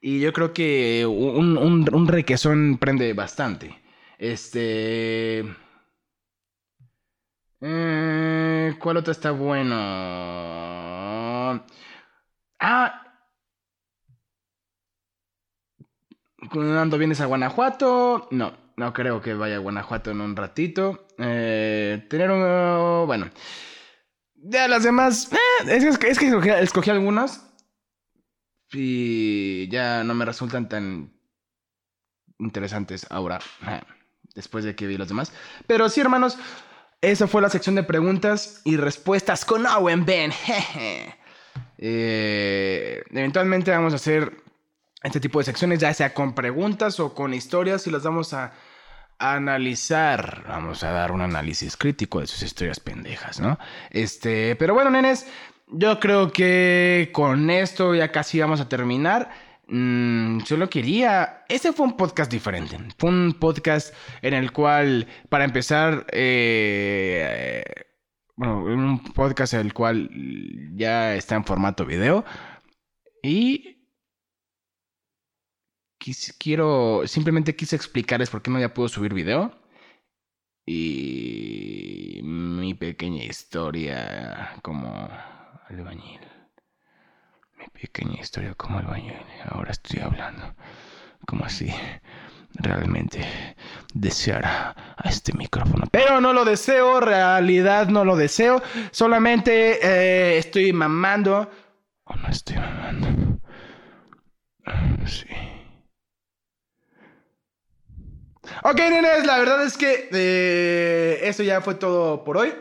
Y 0.01 0.19
yo 0.19 0.33
creo 0.33 0.51
que 0.51 1.05
un, 1.05 2.07
requesón 2.07 2.79
prende 2.79 3.13
bastante. 3.13 3.79
Este. 4.17 5.45
Eh, 7.61 8.75
¿Cuál 8.79 8.97
otra 8.97 9.11
está 9.11 9.29
bueno? 9.29 9.75
Ah. 12.59 13.05
Cuando 16.51 16.97
vienes 16.97 17.21
a 17.21 17.27
Guanajuato. 17.27 18.27
No. 18.31 18.68
No 18.79 18.93
creo 18.93 19.21
que 19.21 19.33
vaya 19.33 19.57
a 19.57 19.59
Guanajuato 19.59 20.11
en 20.11 20.21
un 20.21 20.37
ratito. 20.37 21.05
Eh, 21.17 22.05
tener 22.09 22.31
un... 22.31 23.05
Bueno. 23.07 23.29
Ya 24.35 24.69
las 24.69 24.83
demás... 24.83 25.29
Eh, 25.33 25.67
es, 25.67 25.97
que, 25.97 26.07
es 26.07 26.17
que 26.17 26.29
escogí, 26.61 26.89
algunas. 26.89 27.45
Y 28.71 29.67
ya 29.67 30.05
no 30.05 30.13
me 30.13 30.23
resultan 30.23 30.69
tan 30.69 31.11
interesantes 32.37 33.05
ahora, 33.09 33.41
después 34.33 34.63
de 34.63 34.75
que 34.75 34.87
vi 34.87 34.95
los 34.95 35.09
demás. 35.09 35.33
Pero 35.67 35.89
sí, 35.89 35.99
hermanos, 35.99 36.37
esa 37.01 37.27
fue 37.27 37.41
la 37.41 37.49
sección 37.49 37.75
de 37.75 37.83
preguntas 37.83 38.61
y 38.63 38.77
respuestas 38.77 39.43
con 39.43 39.65
Owen 39.65 40.05
Ben. 40.05 40.31
Eh, 41.81 43.03
eventualmente 43.11 43.71
vamos 43.71 43.91
a 43.91 43.97
hacer 43.97 44.41
este 45.03 45.19
tipo 45.19 45.39
de 45.39 45.45
secciones, 45.45 45.79
ya 45.79 45.93
sea 45.93 46.13
con 46.13 46.33
preguntas 46.33 46.99
o 47.01 47.13
con 47.13 47.33
historias, 47.33 47.85
y 47.87 47.91
las 47.91 48.03
vamos 48.03 48.33
a 48.33 48.53
analizar. 49.19 50.43
Vamos 50.47 50.83
a 50.83 50.91
dar 50.91 51.11
un 51.11 51.21
análisis 51.21 51.77
crítico 51.77 52.21
de 52.21 52.27
sus 52.27 52.41
historias 52.41 52.79
pendejas, 52.79 53.39
¿no? 53.39 53.59
Este, 53.91 54.55
pero 54.55 54.73
bueno, 54.73 54.89
nenes, 54.89 55.27
yo 55.67 55.99
creo 55.99 56.31
que 56.31 57.09
con 57.13 57.49
esto 57.49 57.93
ya 57.93 58.11
casi 58.11 58.39
vamos 58.39 58.61
a 58.61 58.69
terminar. 58.69 59.29
Mm, 59.67 60.39
solo 60.41 60.69
quería. 60.69 61.43
Este 61.47 61.71
fue 61.73 61.85
un 61.85 61.95
podcast 61.95 62.31
diferente. 62.31 62.77
Fue 62.97 63.09
un 63.09 63.37
podcast 63.39 63.93
en 64.21 64.33
el 64.33 64.51
cual, 64.51 65.07
para 65.29 65.43
empezar, 65.43 66.07
eh, 66.11 67.63
bueno, 68.35 68.63
un 68.63 69.03
podcast 69.13 69.53
en 69.53 69.59
el 69.61 69.73
cual 69.73 70.09
ya 70.75 71.13
está 71.15 71.35
en 71.35 71.45
formato 71.45 71.85
video. 71.85 72.25
Y 73.21 73.78
quiero, 76.37 77.03
simplemente 77.05 77.55
quise 77.55 77.75
explicarles 77.75 78.29
por 78.29 78.41
qué 78.41 78.51
no 78.51 78.59
ya 78.59 78.73
puedo 78.73 78.89
subir 78.89 79.13
video. 79.13 79.51
Y 80.65 82.21
mi 82.23 82.73
pequeña 82.73 83.23
historia 83.23 84.55
como 84.61 85.09
albañil. 85.67 86.21
Mi 87.57 87.67
pequeña 87.81 88.19
historia 88.21 88.53
como 88.55 88.79
albañil. 88.79 89.13
Ahora 89.45 89.71
estoy 89.71 89.99
hablando 90.01 90.55
como 91.25 91.45
así 91.45 91.73
realmente 92.53 93.25
desear 93.93 94.45
a 94.45 95.09
este 95.09 95.33
micrófono. 95.33 95.85
Pero 95.91 96.21
no 96.21 96.33
lo 96.33 96.45
deseo, 96.45 96.99
realidad 96.99 97.87
no 97.87 98.05
lo 98.05 98.15
deseo. 98.15 98.61
Solamente 98.91 99.79
eh, 99.81 100.37
estoy 100.37 100.71
mamando. 100.73 101.49
O 102.03 102.15
no 102.15 102.27
estoy 102.29 102.57
mamando. 102.57 103.39
Sí. 105.05 105.25
Ok, 108.63 108.77
nenes, 108.77 109.25
la 109.25 109.37
verdad 109.37 109.63
es 109.63 109.77
que 109.77 110.09
eh, 110.11 111.19
eso 111.23 111.43
ya 111.43 111.61
fue 111.61 111.75
todo 111.75 112.23
por 112.23 112.37
hoy. 112.37 112.53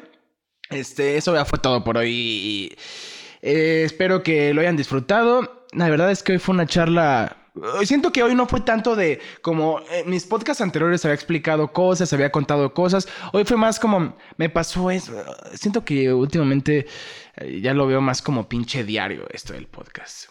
Este, 0.70 1.16
eso 1.16 1.34
ya 1.34 1.44
fue 1.44 1.58
todo 1.58 1.82
por 1.82 1.96
hoy. 1.96 2.76
Eh, 3.42 3.82
espero 3.84 4.22
que 4.22 4.54
lo 4.54 4.60
hayan 4.60 4.76
disfrutado. 4.76 5.66
La 5.72 5.88
verdad 5.88 6.10
es 6.10 6.22
que 6.22 6.32
hoy 6.32 6.38
fue 6.38 6.54
una 6.54 6.66
charla. 6.66 7.36
Siento 7.82 8.12
que 8.12 8.22
hoy 8.22 8.36
no 8.36 8.46
fue 8.46 8.60
tanto 8.60 8.94
de 8.94 9.20
como 9.42 9.80
en 9.90 10.08
mis 10.08 10.24
podcasts 10.24 10.60
anteriores 10.60 11.04
había 11.04 11.16
explicado 11.16 11.72
cosas, 11.72 12.12
había 12.12 12.30
contado 12.30 12.72
cosas. 12.72 13.08
Hoy 13.32 13.44
fue 13.44 13.56
más 13.56 13.80
como 13.80 14.16
me 14.36 14.48
pasó 14.48 14.90
eso. 14.90 15.12
Siento 15.54 15.84
que 15.84 16.12
últimamente 16.12 16.86
eh, 17.36 17.60
ya 17.60 17.74
lo 17.74 17.86
veo 17.86 18.00
más 18.00 18.22
como 18.22 18.48
pinche 18.48 18.84
diario 18.84 19.26
esto 19.32 19.54
del 19.54 19.66
podcast. 19.66 20.30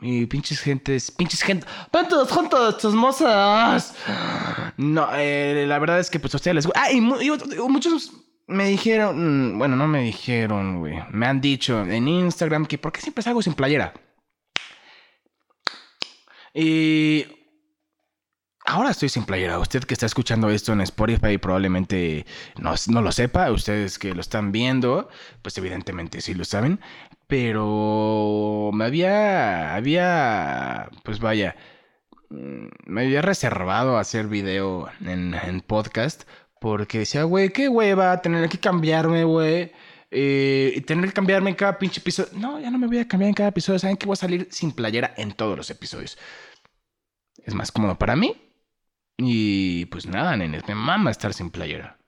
Y 0.00 0.26
pinches 0.26 0.60
gentes, 0.60 1.10
pinches 1.10 1.42
gente, 1.42 1.66
¡Tantos 1.90 2.30
juntos, 2.30 2.78
chismosas! 2.78 3.94
No, 4.76 5.08
eh, 5.14 5.64
la 5.66 5.78
verdad 5.78 6.00
es 6.00 6.10
que 6.10 6.20
pues 6.20 6.34
a 6.34 6.36
ustedes 6.36 6.54
les. 6.54 6.68
Ah, 6.74 6.88
muchos 7.68 8.12
me 8.46 8.68
dijeron, 8.68 9.54
mm, 9.54 9.58
bueno, 9.58 9.76
no 9.76 9.88
me 9.88 10.02
dijeron, 10.02 10.80
güey. 10.80 10.98
Me 11.10 11.26
han 11.26 11.40
dicho 11.40 11.80
en 11.82 12.08
Instagram 12.08 12.66
que 12.66 12.78
¿por 12.78 12.92
qué 12.92 13.00
siempre 13.00 13.22
salgo 13.22 13.42
sin 13.42 13.54
playera? 13.54 13.92
Y 16.54 17.26
ahora 18.64 18.90
estoy 18.90 19.08
sin 19.08 19.24
playera. 19.24 19.58
Usted 19.58 19.84
que 19.84 19.94
está 19.94 20.06
escuchando 20.06 20.48
esto 20.50 20.72
en 20.72 20.80
Spotify 20.80 21.38
probablemente 21.38 22.24
no, 22.56 22.74
no, 22.88 23.02
lo 23.02 23.12
sepa. 23.12 23.50
Ustedes 23.50 23.98
que 23.98 24.14
lo 24.14 24.20
están 24.20 24.52
viendo, 24.52 25.08
pues 25.42 25.58
evidentemente 25.58 26.20
sí 26.20 26.34
lo 26.34 26.44
saben. 26.44 26.80
Pero 27.26 28.70
me 28.72 28.84
había, 28.84 29.74
había, 29.74 30.90
pues 31.04 31.18
vaya, 31.20 31.56
mm, 32.30 32.66
me 32.86 33.02
había 33.02 33.22
reservado 33.22 33.98
hacer 33.98 34.28
video 34.28 34.88
en, 35.00 35.34
en 35.34 35.60
podcast 35.60 36.24
porque 36.60 37.00
decía, 37.00 37.24
güey, 37.24 37.50
qué 37.50 37.68
hueva 37.68 38.20
tener 38.22 38.48
que 38.48 38.58
cambiarme, 38.58 39.24
güey. 39.24 39.72
Eh, 40.10 40.72
y 40.76 40.80
tener 40.82 41.06
que 41.06 41.12
cambiarme 41.12 41.50
en 41.50 41.56
cada 41.56 41.78
pinche 41.78 42.00
episodio. 42.00 42.30
No, 42.38 42.60
ya 42.60 42.70
no 42.70 42.78
me 42.78 42.86
voy 42.86 42.98
a 42.98 43.08
cambiar 43.08 43.28
en 43.28 43.34
cada 43.34 43.50
episodio. 43.50 43.78
Saben 43.78 43.96
que 43.96 44.06
voy 44.06 44.14
a 44.14 44.16
salir 44.16 44.48
sin 44.50 44.72
playera 44.72 45.14
en 45.16 45.32
todos 45.32 45.56
los 45.56 45.70
episodios. 45.70 46.16
Es 47.44 47.54
más 47.54 47.72
cómodo 47.72 47.98
para 47.98 48.16
mí. 48.16 48.34
Y 49.18 49.86
pues 49.86 50.06
nada, 50.06 50.36
nenes, 50.36 50.66
me 50.68 50.74
mama 50.74 51.10
estar 51.10 51.32
sin 51.32 51.50
playera. 51.50 51.98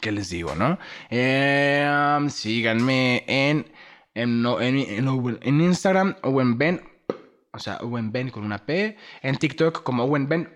¿Qué 0.00 0.12
les 0.12 0.30
digo, 0.30 0.54
no? 0.54 0.78
Um, 1.10 2.30
síganme 2.30 3.24
en 3.26 3.66
en, 4.14 4.44
en, 4.46 5.38
en, 5.42 5.60
Instagram, 5.60 6.16
Owen 6.22 6.58
Ben, 6.58 6.80
o 7.52 7.58
sea, 7.58 7.78
Owen 7.78 8.12
Ben 8.12 8.30
con 8.30 8.44
una 8.44 8.58
P. 8.58 8.96
En 9.22 9.36
TikTok 9.36 9.82
como 9.82 10.04
Owen 10.04 10.28
Ben, 10.28 10.48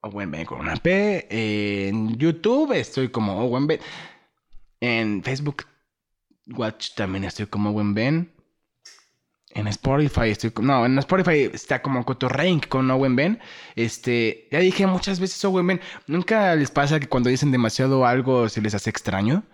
Owen 0.00 0.30
Ben 0.30 0.44
con 0.44 0.60
una 0.60 0.76
P. 0.76 1.26
En 1.30 2.16
YouTube 2.16 2.72
estoy 2.72 3.08
como 3.08 3.38
Owen 3.40 3.66
Ben. 3.66 3.80
En 4.80 5.22
Facebook 5.22 5.64
Watch 6.46 6.94
también 6.94 7.24
estoy 7.24 7.46
como 7.46 7.70
Owen 7.70 7.94
Ben. 7.94 8.30
En 9.50 9.68
Spotify 9.68 10.30
estoy 10.30 10.52
no, 10.60 10.84
en 10.84 10.98
Spotify 10.98 11.48
está 11.52 11.80
como 11.80 12.04
Cotorrank 12.04 12.66
con 12.68 12.90
Owen 12.90 13.14
Ben. 13.14 13.40
Este, 13.76 14.48
ya 14.50 14.58
dije 14.58 14.86
muchas 14.86 15.20
veces 15.20 15.44
Owen 15.44 15.66
Ben. 15.66 15.80
Nunca 16.06 16.54
les 16.56 16.70
pasa 16.70 16.98
que 16.98 17.08
cuando 17.08 17.30
dicen 17.30 17.52
demasiado 17.52 18.04
algo 18.04 18.48
se 18.48 18.60
les 18.60 18.74
hace 18.74 18.90
extraño. 18.90 19.44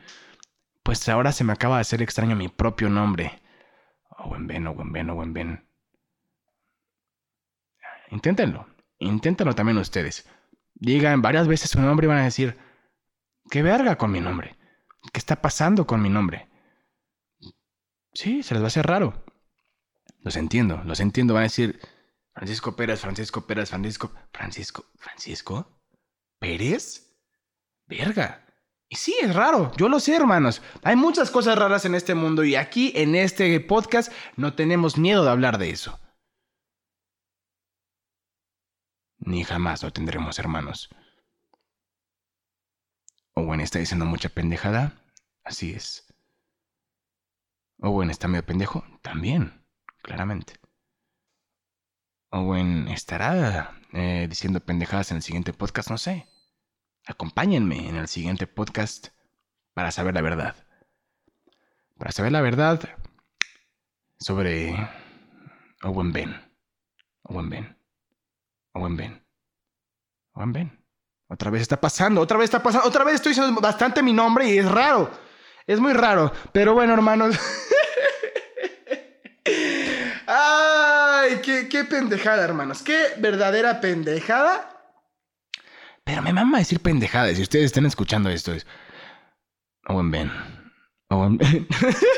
Pues 0.82 1.08
ahora 1.08 1.32
se 1.32 1.44
me 1.44 1.52
acaba 1.52 1.76
de 1.76 1.82
hacer 1.82 2.02
extraño 2.02 2.36
mi 2.36 2.48
propio 2.48 2.88
nombre. 2.88 3.40
Owen 4.18 4.46
Ben, 4.46 4.66
Owen 4.66 4.92
Ben, 4.92 5.10
Owen 5.10 5.32
Ben. 5.32 5.68
Inténtenlo. 8.10 8.66
Inténtenlo 8.98 9.54
también 9.54 9.78
ustedes. 9.78 10.28
Digan 10.74 11.22
varias 11.22 11.46
veces 11.48 11.70
su 11.70 11.80
nombre 11.80 12.06
y 12.06 12.08
van 12.08 12.18
a 12.18 12.24
decir, 12.24 12.58
¿qué 13.50 13.62
verga 13.62 13.96
con 13.96 14.10
mi 14.10 14.20
nombre? 14.20 14.56
¿Qué 15.12 15.18
está 15.18 15.40
pasando 15.40 15.86
con 15.86 16.02
mi 16.02 16.08
nombre? 16.08 16.48
Sí, 18.12 18.42
se 18.42 18.54
les 18.54 18.62
va 18.62 18.66
a 18.66 18.68
hacer 18.68 18.86
raro. 18.86 19.24
Los 20.22 20.36
entiendo, 20.36 20.82
los 20.84 21.00
entiendo. 21.00 21.34
Van 21.34 21.42
a 21.42 21.44
decir, 21.44 21.80
Francisco 22.32 22.76
Pérez, 22.76 23.00
Francisco 23.00 23.46
Pérez, 23.46 23.70
Francisco, 23.70 24.12
Francisco, 24.32 24.84
Francisco 24.96 25.80
Pérez. 26.38 27.16
Verga. 27.86 28.46
Y 28.92 28.96
sí, 28.96 29.16
es 29.22 29.36
raro, 29.36 29.70
yo 29.76 29.88
lo 29.88 30.00
sé, 30.00 30.16
hermanos. 30.16 30.62
Hay 30.82 30.96
muchas 30.96 31.30
cosas 31.30 31.56
raras 31.56 31.84
en 31.84 31.94
este 31.94 32.16
mundo 32.16 32.42
y 32.42 32.56
aquí 32.56 32.92
en 32.96 33.14
este 33.14 33.60
podcast 33.60 34.12
no 34.36 34.54
tenemos 34.54 34.98
miedo 34.98 35.22
de 35.22 35.30
hablar 35.30 35.58
de 35.58 35.70
eso. 35.70 36.00
Ni 39.18 39.44
jamás 39.44 39.84
lo 39.84 39.92
tendremos, 39.92 40.40
hermanos. 40.40 40.90
Owen 43.34 43.60
está 43.60 43.78
diciendo 43.78 44.06
mucha 44.06 44.28
pendejada. 44.28 45.00
Así 45.44 45.72
es. 45.72 46.12
Owen 47.78 48.10
está 48.10 48.26
medio 48.26 48.44
pendejo. 48.44 48.84
También, 49.02 49.64
claramente. 50.02 50.54
Owen 52.30 52.88
estará 52.88 53.80
eh, 53.92 54.26
diciendo 54.28 54.58
pendejadas 54.58 55.12
en 55.12 55.18
el 55.18 55.22
siguiente 55.22 55.52
podcast, 55.52 55.90
no 55.90 55.98
sé. 55.98 56.26
Acompáñenme 57.06 57.88
en 57.88 57.96
el 57.96 58.08
siguiente 58.08 58.46
podcast 58.46 59.08
para 59.74 59.90
saber 59.90 60.14
la 60.14 60.22
verdad. 60.22 60.54
Para 61.98 62.12
saber 62.12 62.32
la 62.32 62.40
verdad 62.40 62.80
sobre 64.18 64.74
Owen 65.82 66.12
Ben. 66.12 66.34
Owen 67.22 67.48
Ben. 67.48 67.76
Owen 68.74 68.96
Ben. 68.96 69.24
Owen 70.34 70.52
Ben. 70.52 70.84
Otra 71.28 71.50
vez 71.50 71.62
está 71.62 71.80
pasando, 71.80 72.20
otra 72.20 72.36
vez 72.36 72.44
está 72.46 72.62
pasando, 72.62 72.88
otra 72.88 73.04
vez 73.04 73.14
estoy 73.16 73.30
diciendo 73.30 73.60
bastante 73.60 74.02
mi 74.02 74.12
nombre 74.12 74.48
y 74.48 74.58
es 74.58 74.70
raro. 74.70 75.10
Es 75.66 75.78
muy 75.78 75.92
raro. 75.92 76.32
Pero 76.52 76.74
bueno, 76.74 76.92
hermanos. 76.92 77.36
Ay, 80.26 81.40
qué, 81.42 81.68
qué 81.68 81.84
pendejada, 81.84 82.44
hermanos. 82.44 82.82
Qué 82.82 83.14
verdadera 83.18 83.80
pendejada. 83.80 84.69
Pero 86.10 86.22
me 86.22 86.32
mama 86.32 86.58
decir 86.58 86.80
pendejadas. 86.80 87.36
Si 87.36 87.42
ustedes 87.42 87.66
están 87.66 87.86
escuchando 87.86 88.30
esto, 88.30 88.52
es. 88.52 88.66
Owen 89.86 90.10
Ben. 90.10 90.32
Owen 91.08 91.38
Ben. 91.38 91.68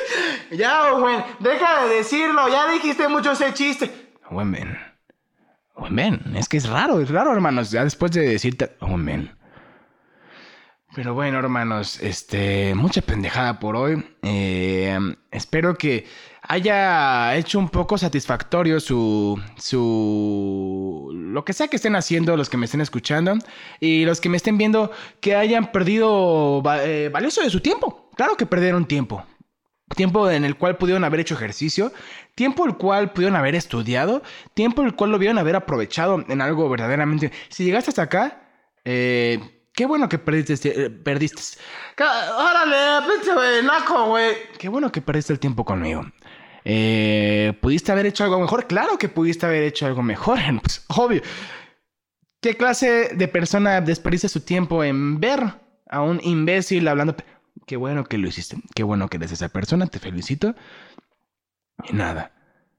ya, 0.51 0.95
Owen, 0.95 1.23
deja 1.41 1.85
de 1.85 1.97
decirlo. 1.97 2.49
Ya 2.49 2.73
dijiste 2.73 3.07
mucho 3.09 3.33
ese 3.33 3.53
chiste. 3.53 4.15
Owen 4.31 4.51
Ben. 4.51 4.79
Owen 5.75 5.95
Ben. 5.95 6.37
Es 6.37 6.49
que 6.49 6.57
es 6.57 6.67
raro, 6.67 7.01
es 7.01 7.11
raro, 7.11 7.35
hermanos. 7.35 7.71
Ya 7.71 7.85
después 7.85 8.13
de 8.13 8.23
decirte. 8.23 8.75
Owen 8.81 9.05
Ben. 9.05 9.37
Pero 10.95 11.15
bueno, 11.15 11.39
hermanos, 11.39 12.01
este, 12.03 12.75
mucha 12.75 13.01
pendejada 13.01 13.59
por 13.59 13.77
hoy. 13.77 14.05
Eh, 14.23 14.99
espero 15.31 15.75
que 15.75 16.07
haya 16.43 17.35
hecho 17.35 17.59
un 17.59 17.71
poco 17.71 17.97
satisfactorio 17.97 18.79
su, 18.79 19.41
su, 19.57 21.11
lo 21.15 21.47
que 21.47 21.55
sea 21.55 21.69
que 21.69 21.77
estén 21.77 21.97
haciendo, 21.97 22.37
los 22.37 22.51
que 22.51 22.59
me 22.59 22.67
estén 22.67 22.83
escuchando 22.83 23.39
y 23.81 24.05
los 24.05 24.21
que 24.21 24.29
me 24.29 24.37
estén 24.37 24.59
viendo, 24.59 24.91
que 25.21 25.35
hayan 25.35 25.73
perdido 25.73 26.63
eh, 26.81 27.09
valioso 27.11 27.41
de 27.41 27.49
su 27.49 27.61
tiempo. 27.61 28.11
Claro 28.15 28.37
que 28.37 28.45
perdieron 28.45 28.87
tiempo. 28.87 29.25
Tiempo 29.97 30.31
en 30.31 30.45
el 30.45 30.57
cual 30.57 30.77
pudieron 30.77 31.05
haber 31.05 31.21
hecho 31.21 31.35
ejercicio, 31.35 31.93
tiempo 32.35 32.67
el 32.67 32.77
cual 32.77 33.13
pudieron 33.13 33.37
haber 33.37 33.55
estudiado, 33.55 34.23
tiempo 34.53 34.83
el 34.83 34.95
cual 34.95 35.11
lo 35.11 35.19
vieron 35.19 35.39
haber 35.39 35.57
aprovechado 35.57 36.23
en 36.29 36.41
algo 36.43 36.69
verdaderamente. 36.69 37.33
Si 37.49 37.65
llegaste 37.65 37.91
hasta 37.91 38.03
acá, 38.03 38.43
eh, 38.85 39.62
Qué 39.75 39.87
bueno 39.87 40.09
que 40.09 40.19
perdiste. 40.19 40.85
Eh, 40.85 40.91
perdiste. 40.91 41.43
Órale, 41.99 43.07
pinche 43.09 43.33
güey, 43.33 43.63
naco, 43.65 44.07
güey. 44.07 44.35
Qué 44.59 44.69
bueno 44.69 44.93
que 44.93 45.01
perdiste 45.01 45.33
el 45.33 45.39
tiempo 45.39 45.65
conmigo. 45.65 46.05
Eh, 46.65 47.55
¿Pudiste 47.61 47.91
haber 47.91 48.07
hecho 48.07 48.25
algo 48.25 48.39
mejor? 48.39 48.67
Claro 48.67 48.99
que 48.99 49.09
pudiste 49.09 49.47
haber 49.47 49.63
hecho 49.63 49.87
algo 49.87 50.03
mejor. 50.03 50.39
Pues, 50.63 50.85
obvio. 50.89 51.23
¿Qué 52.41 52.57
clase 52.57 53.11
de 53.15 53.29
persona 53.29 53.81
desperdicia 53.81 54.29
su 54.29 54.41
tiempo 54.41 54.85
en 54.85 55.21
ver 55.21 55.41
a 55.89 56.03
un 56.03 56.21
imbécil 56.23 56.87
hablando? 56.89 57.17
Qué 57.67 57.77
bueno 57.77 58.05
que 58.05 58.19
lo 58.19 58.29
hiciste. 58.29 58.57
Qué 58.75 58.83
bueno 58.83 59.09
que 59.09 59.17
eres 59.17 59.33
esa 59.33 59.49
persona. 59.49 59.87
Te 59.87 59.99
felicito. 60.01 60.55
Y 61.89 61.95
nada. 61.95 62.33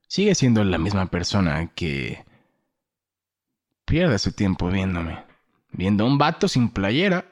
Sigue 0.07 0.35
siendo 0.35 0.63
la 0.63 0.77
misma 0.77 1.07
persona 1.07 1.71
que 1.73 2.23
pierde 3.85 4.19
su 4.19 4.31
tiempo 4.33 4.69
viéndome 4.69 5.32
viendo 5.73 6.03
a 6.03 6.07
un 6.07 6.17
vato 6.17 6.47
sin 6.47 6.69
playera, 6.69 7.25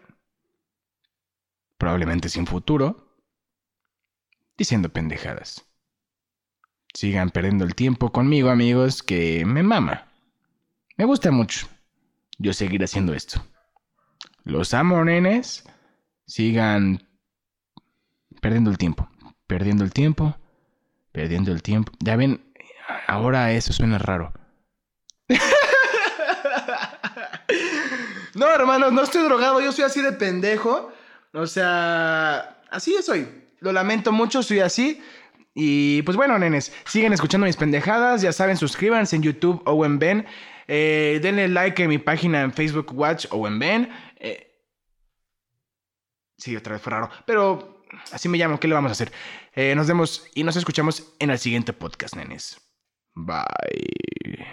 probablemente 1.78 2.30
sin 2.30 2.46
futuro, 2.46 3.16
diciendo 4.58 4.90
pendejadas. 4.90 5.66
Sigan 6.94 7.30
perdiendo 7.30 7.64
el 7.64 7.74
tiempo 7.74 8.12
conmigo, 8.12 8.50
amigos, 8.50 9.02
que 9.02 9.46
me 9.46 9.64
mama. 9.64 10.08
Me 10.98 11.06
gusta 11.06 11.32
mucho. 11.32 11.68
Yo 12.38 12.54
seguiré 12.54 12.86
haciendo 12.86 13.14
esto. 13.14 13.42
Los 14.44 14.74
amo, 14.74 15.04
nenes. 15.06 15.64
Sigan 16.26 17.08
perdiendo 18.42 18.70
el 18.70 18.78
tiempo. 18.78 19.10
Perdiendo 19.48 19.84
el 19.84 19.94
tiempo. 19.94 20.36
Perdiendo 21.12 21.52
el 21.52 21.62
tiempo. 21.62 21.92
Ya 22.00 22.16
ven, 22.16 22.44
ahora 23.08 23.54
eso 23.54 23.72
suena 23.72 23.98
raro. 23.98 24.34
No, 28.42 28.50
hermanos, 28.50 28.92
no 28.92 29.04
estoy 29.04 29.22
drogado, 29.22 29.62
yo 29.62 29.72
soy 29.72 29.84
así 29.84 30.02
de 30.02 30.14
pendejo. 30.14 30.92
O 31.32 31.46
sea, 31.46 32.60
así 32.72 32.96
soy. 33.04 33.28
Lo 33.60 33.72
lamento 33.72 34.12
mucho, 34.12 34.42
soy 34.42 34.62
así. 34.62 35.00
Y 35.54 36.02
pues 36.02 36.18
bueno, 36.18 36.40
nenes, 36.40 36.76
siguen 36.86 37.14
escuchando 37.14 37.46
mis 37.46 37.56
pendejadas. 37.56 38.24
Ya 38.24 38.34
saben, 38.34 38.58
suscríbanse 38.58 39.16
en 39.16 39.22
YouTube 39.22 39.62
o 39.68 39.86
en 39.86 40.00
Ben. 40.00 40.26
Eh, 40.68 41.20
denle 41.22 41.50
like 41.50 41.84
en 41.84 41.90
mi 41.90 42.00
página 42.00 42.42
en 42.42 42.52
Facebook 42.52 42.92
Watch 42.94 43.28
o 43.30 43.46
en 43.46 43.60
Ben. 43.60 43.90
Eh, 44.16 44.52
sí, 46.40 46.56
otra 46.56 46.74
vez 46.74 46.82
fue 46.82 46.94
raro. 46.94 47.12
Pero 47.28 47.84
así 48.12 48.28
me 48.28 48.40
llamo, 48.40 48.60
¿qué 48.60 48.68
le 48.68 48.74
vamos 48.74 48.90
a 48.90 48.94
hacer? 48.94 49.12
Eh, 49.54 49.76
nos 49.76 49.86
vemos 49.86 50.28
y 50.34 50.44
nos 50.44 50.56
escuchamos 50.56 51.14
en 51.20 51.30
el 51.30 51.38
siguiente 51.38 51.74
podcast, 51.74 52.16
nenes. 52.16 52.60
Bye. 53.14 54.48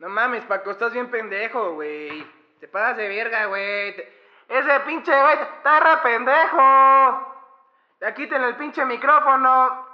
No 0.00 0.10
mames, 0.10 0.44
Paco, 0.44 0.70
estás 0.70 0.92
bien 0.92 1.10
pendejo, 1.10 1.72
güey. 1.72 2.36
Te 2.60 2.68
pasas 2.68 2.96
de 2.96 3.08
verga, 3.08 3.46
güey. 3.46 3.94
Ese 4.48 4.80
pinche 4.80 5.12
güey 5.12 5.38
está 5.42 5.80
re 5.80 5.96
pendejo. 6.02 7.34
Ya 8.00 8.14
quiten 8.14 8.42
el 8.42 8.56
pinche 8.56 8.84
micrófono. 8.84 9.87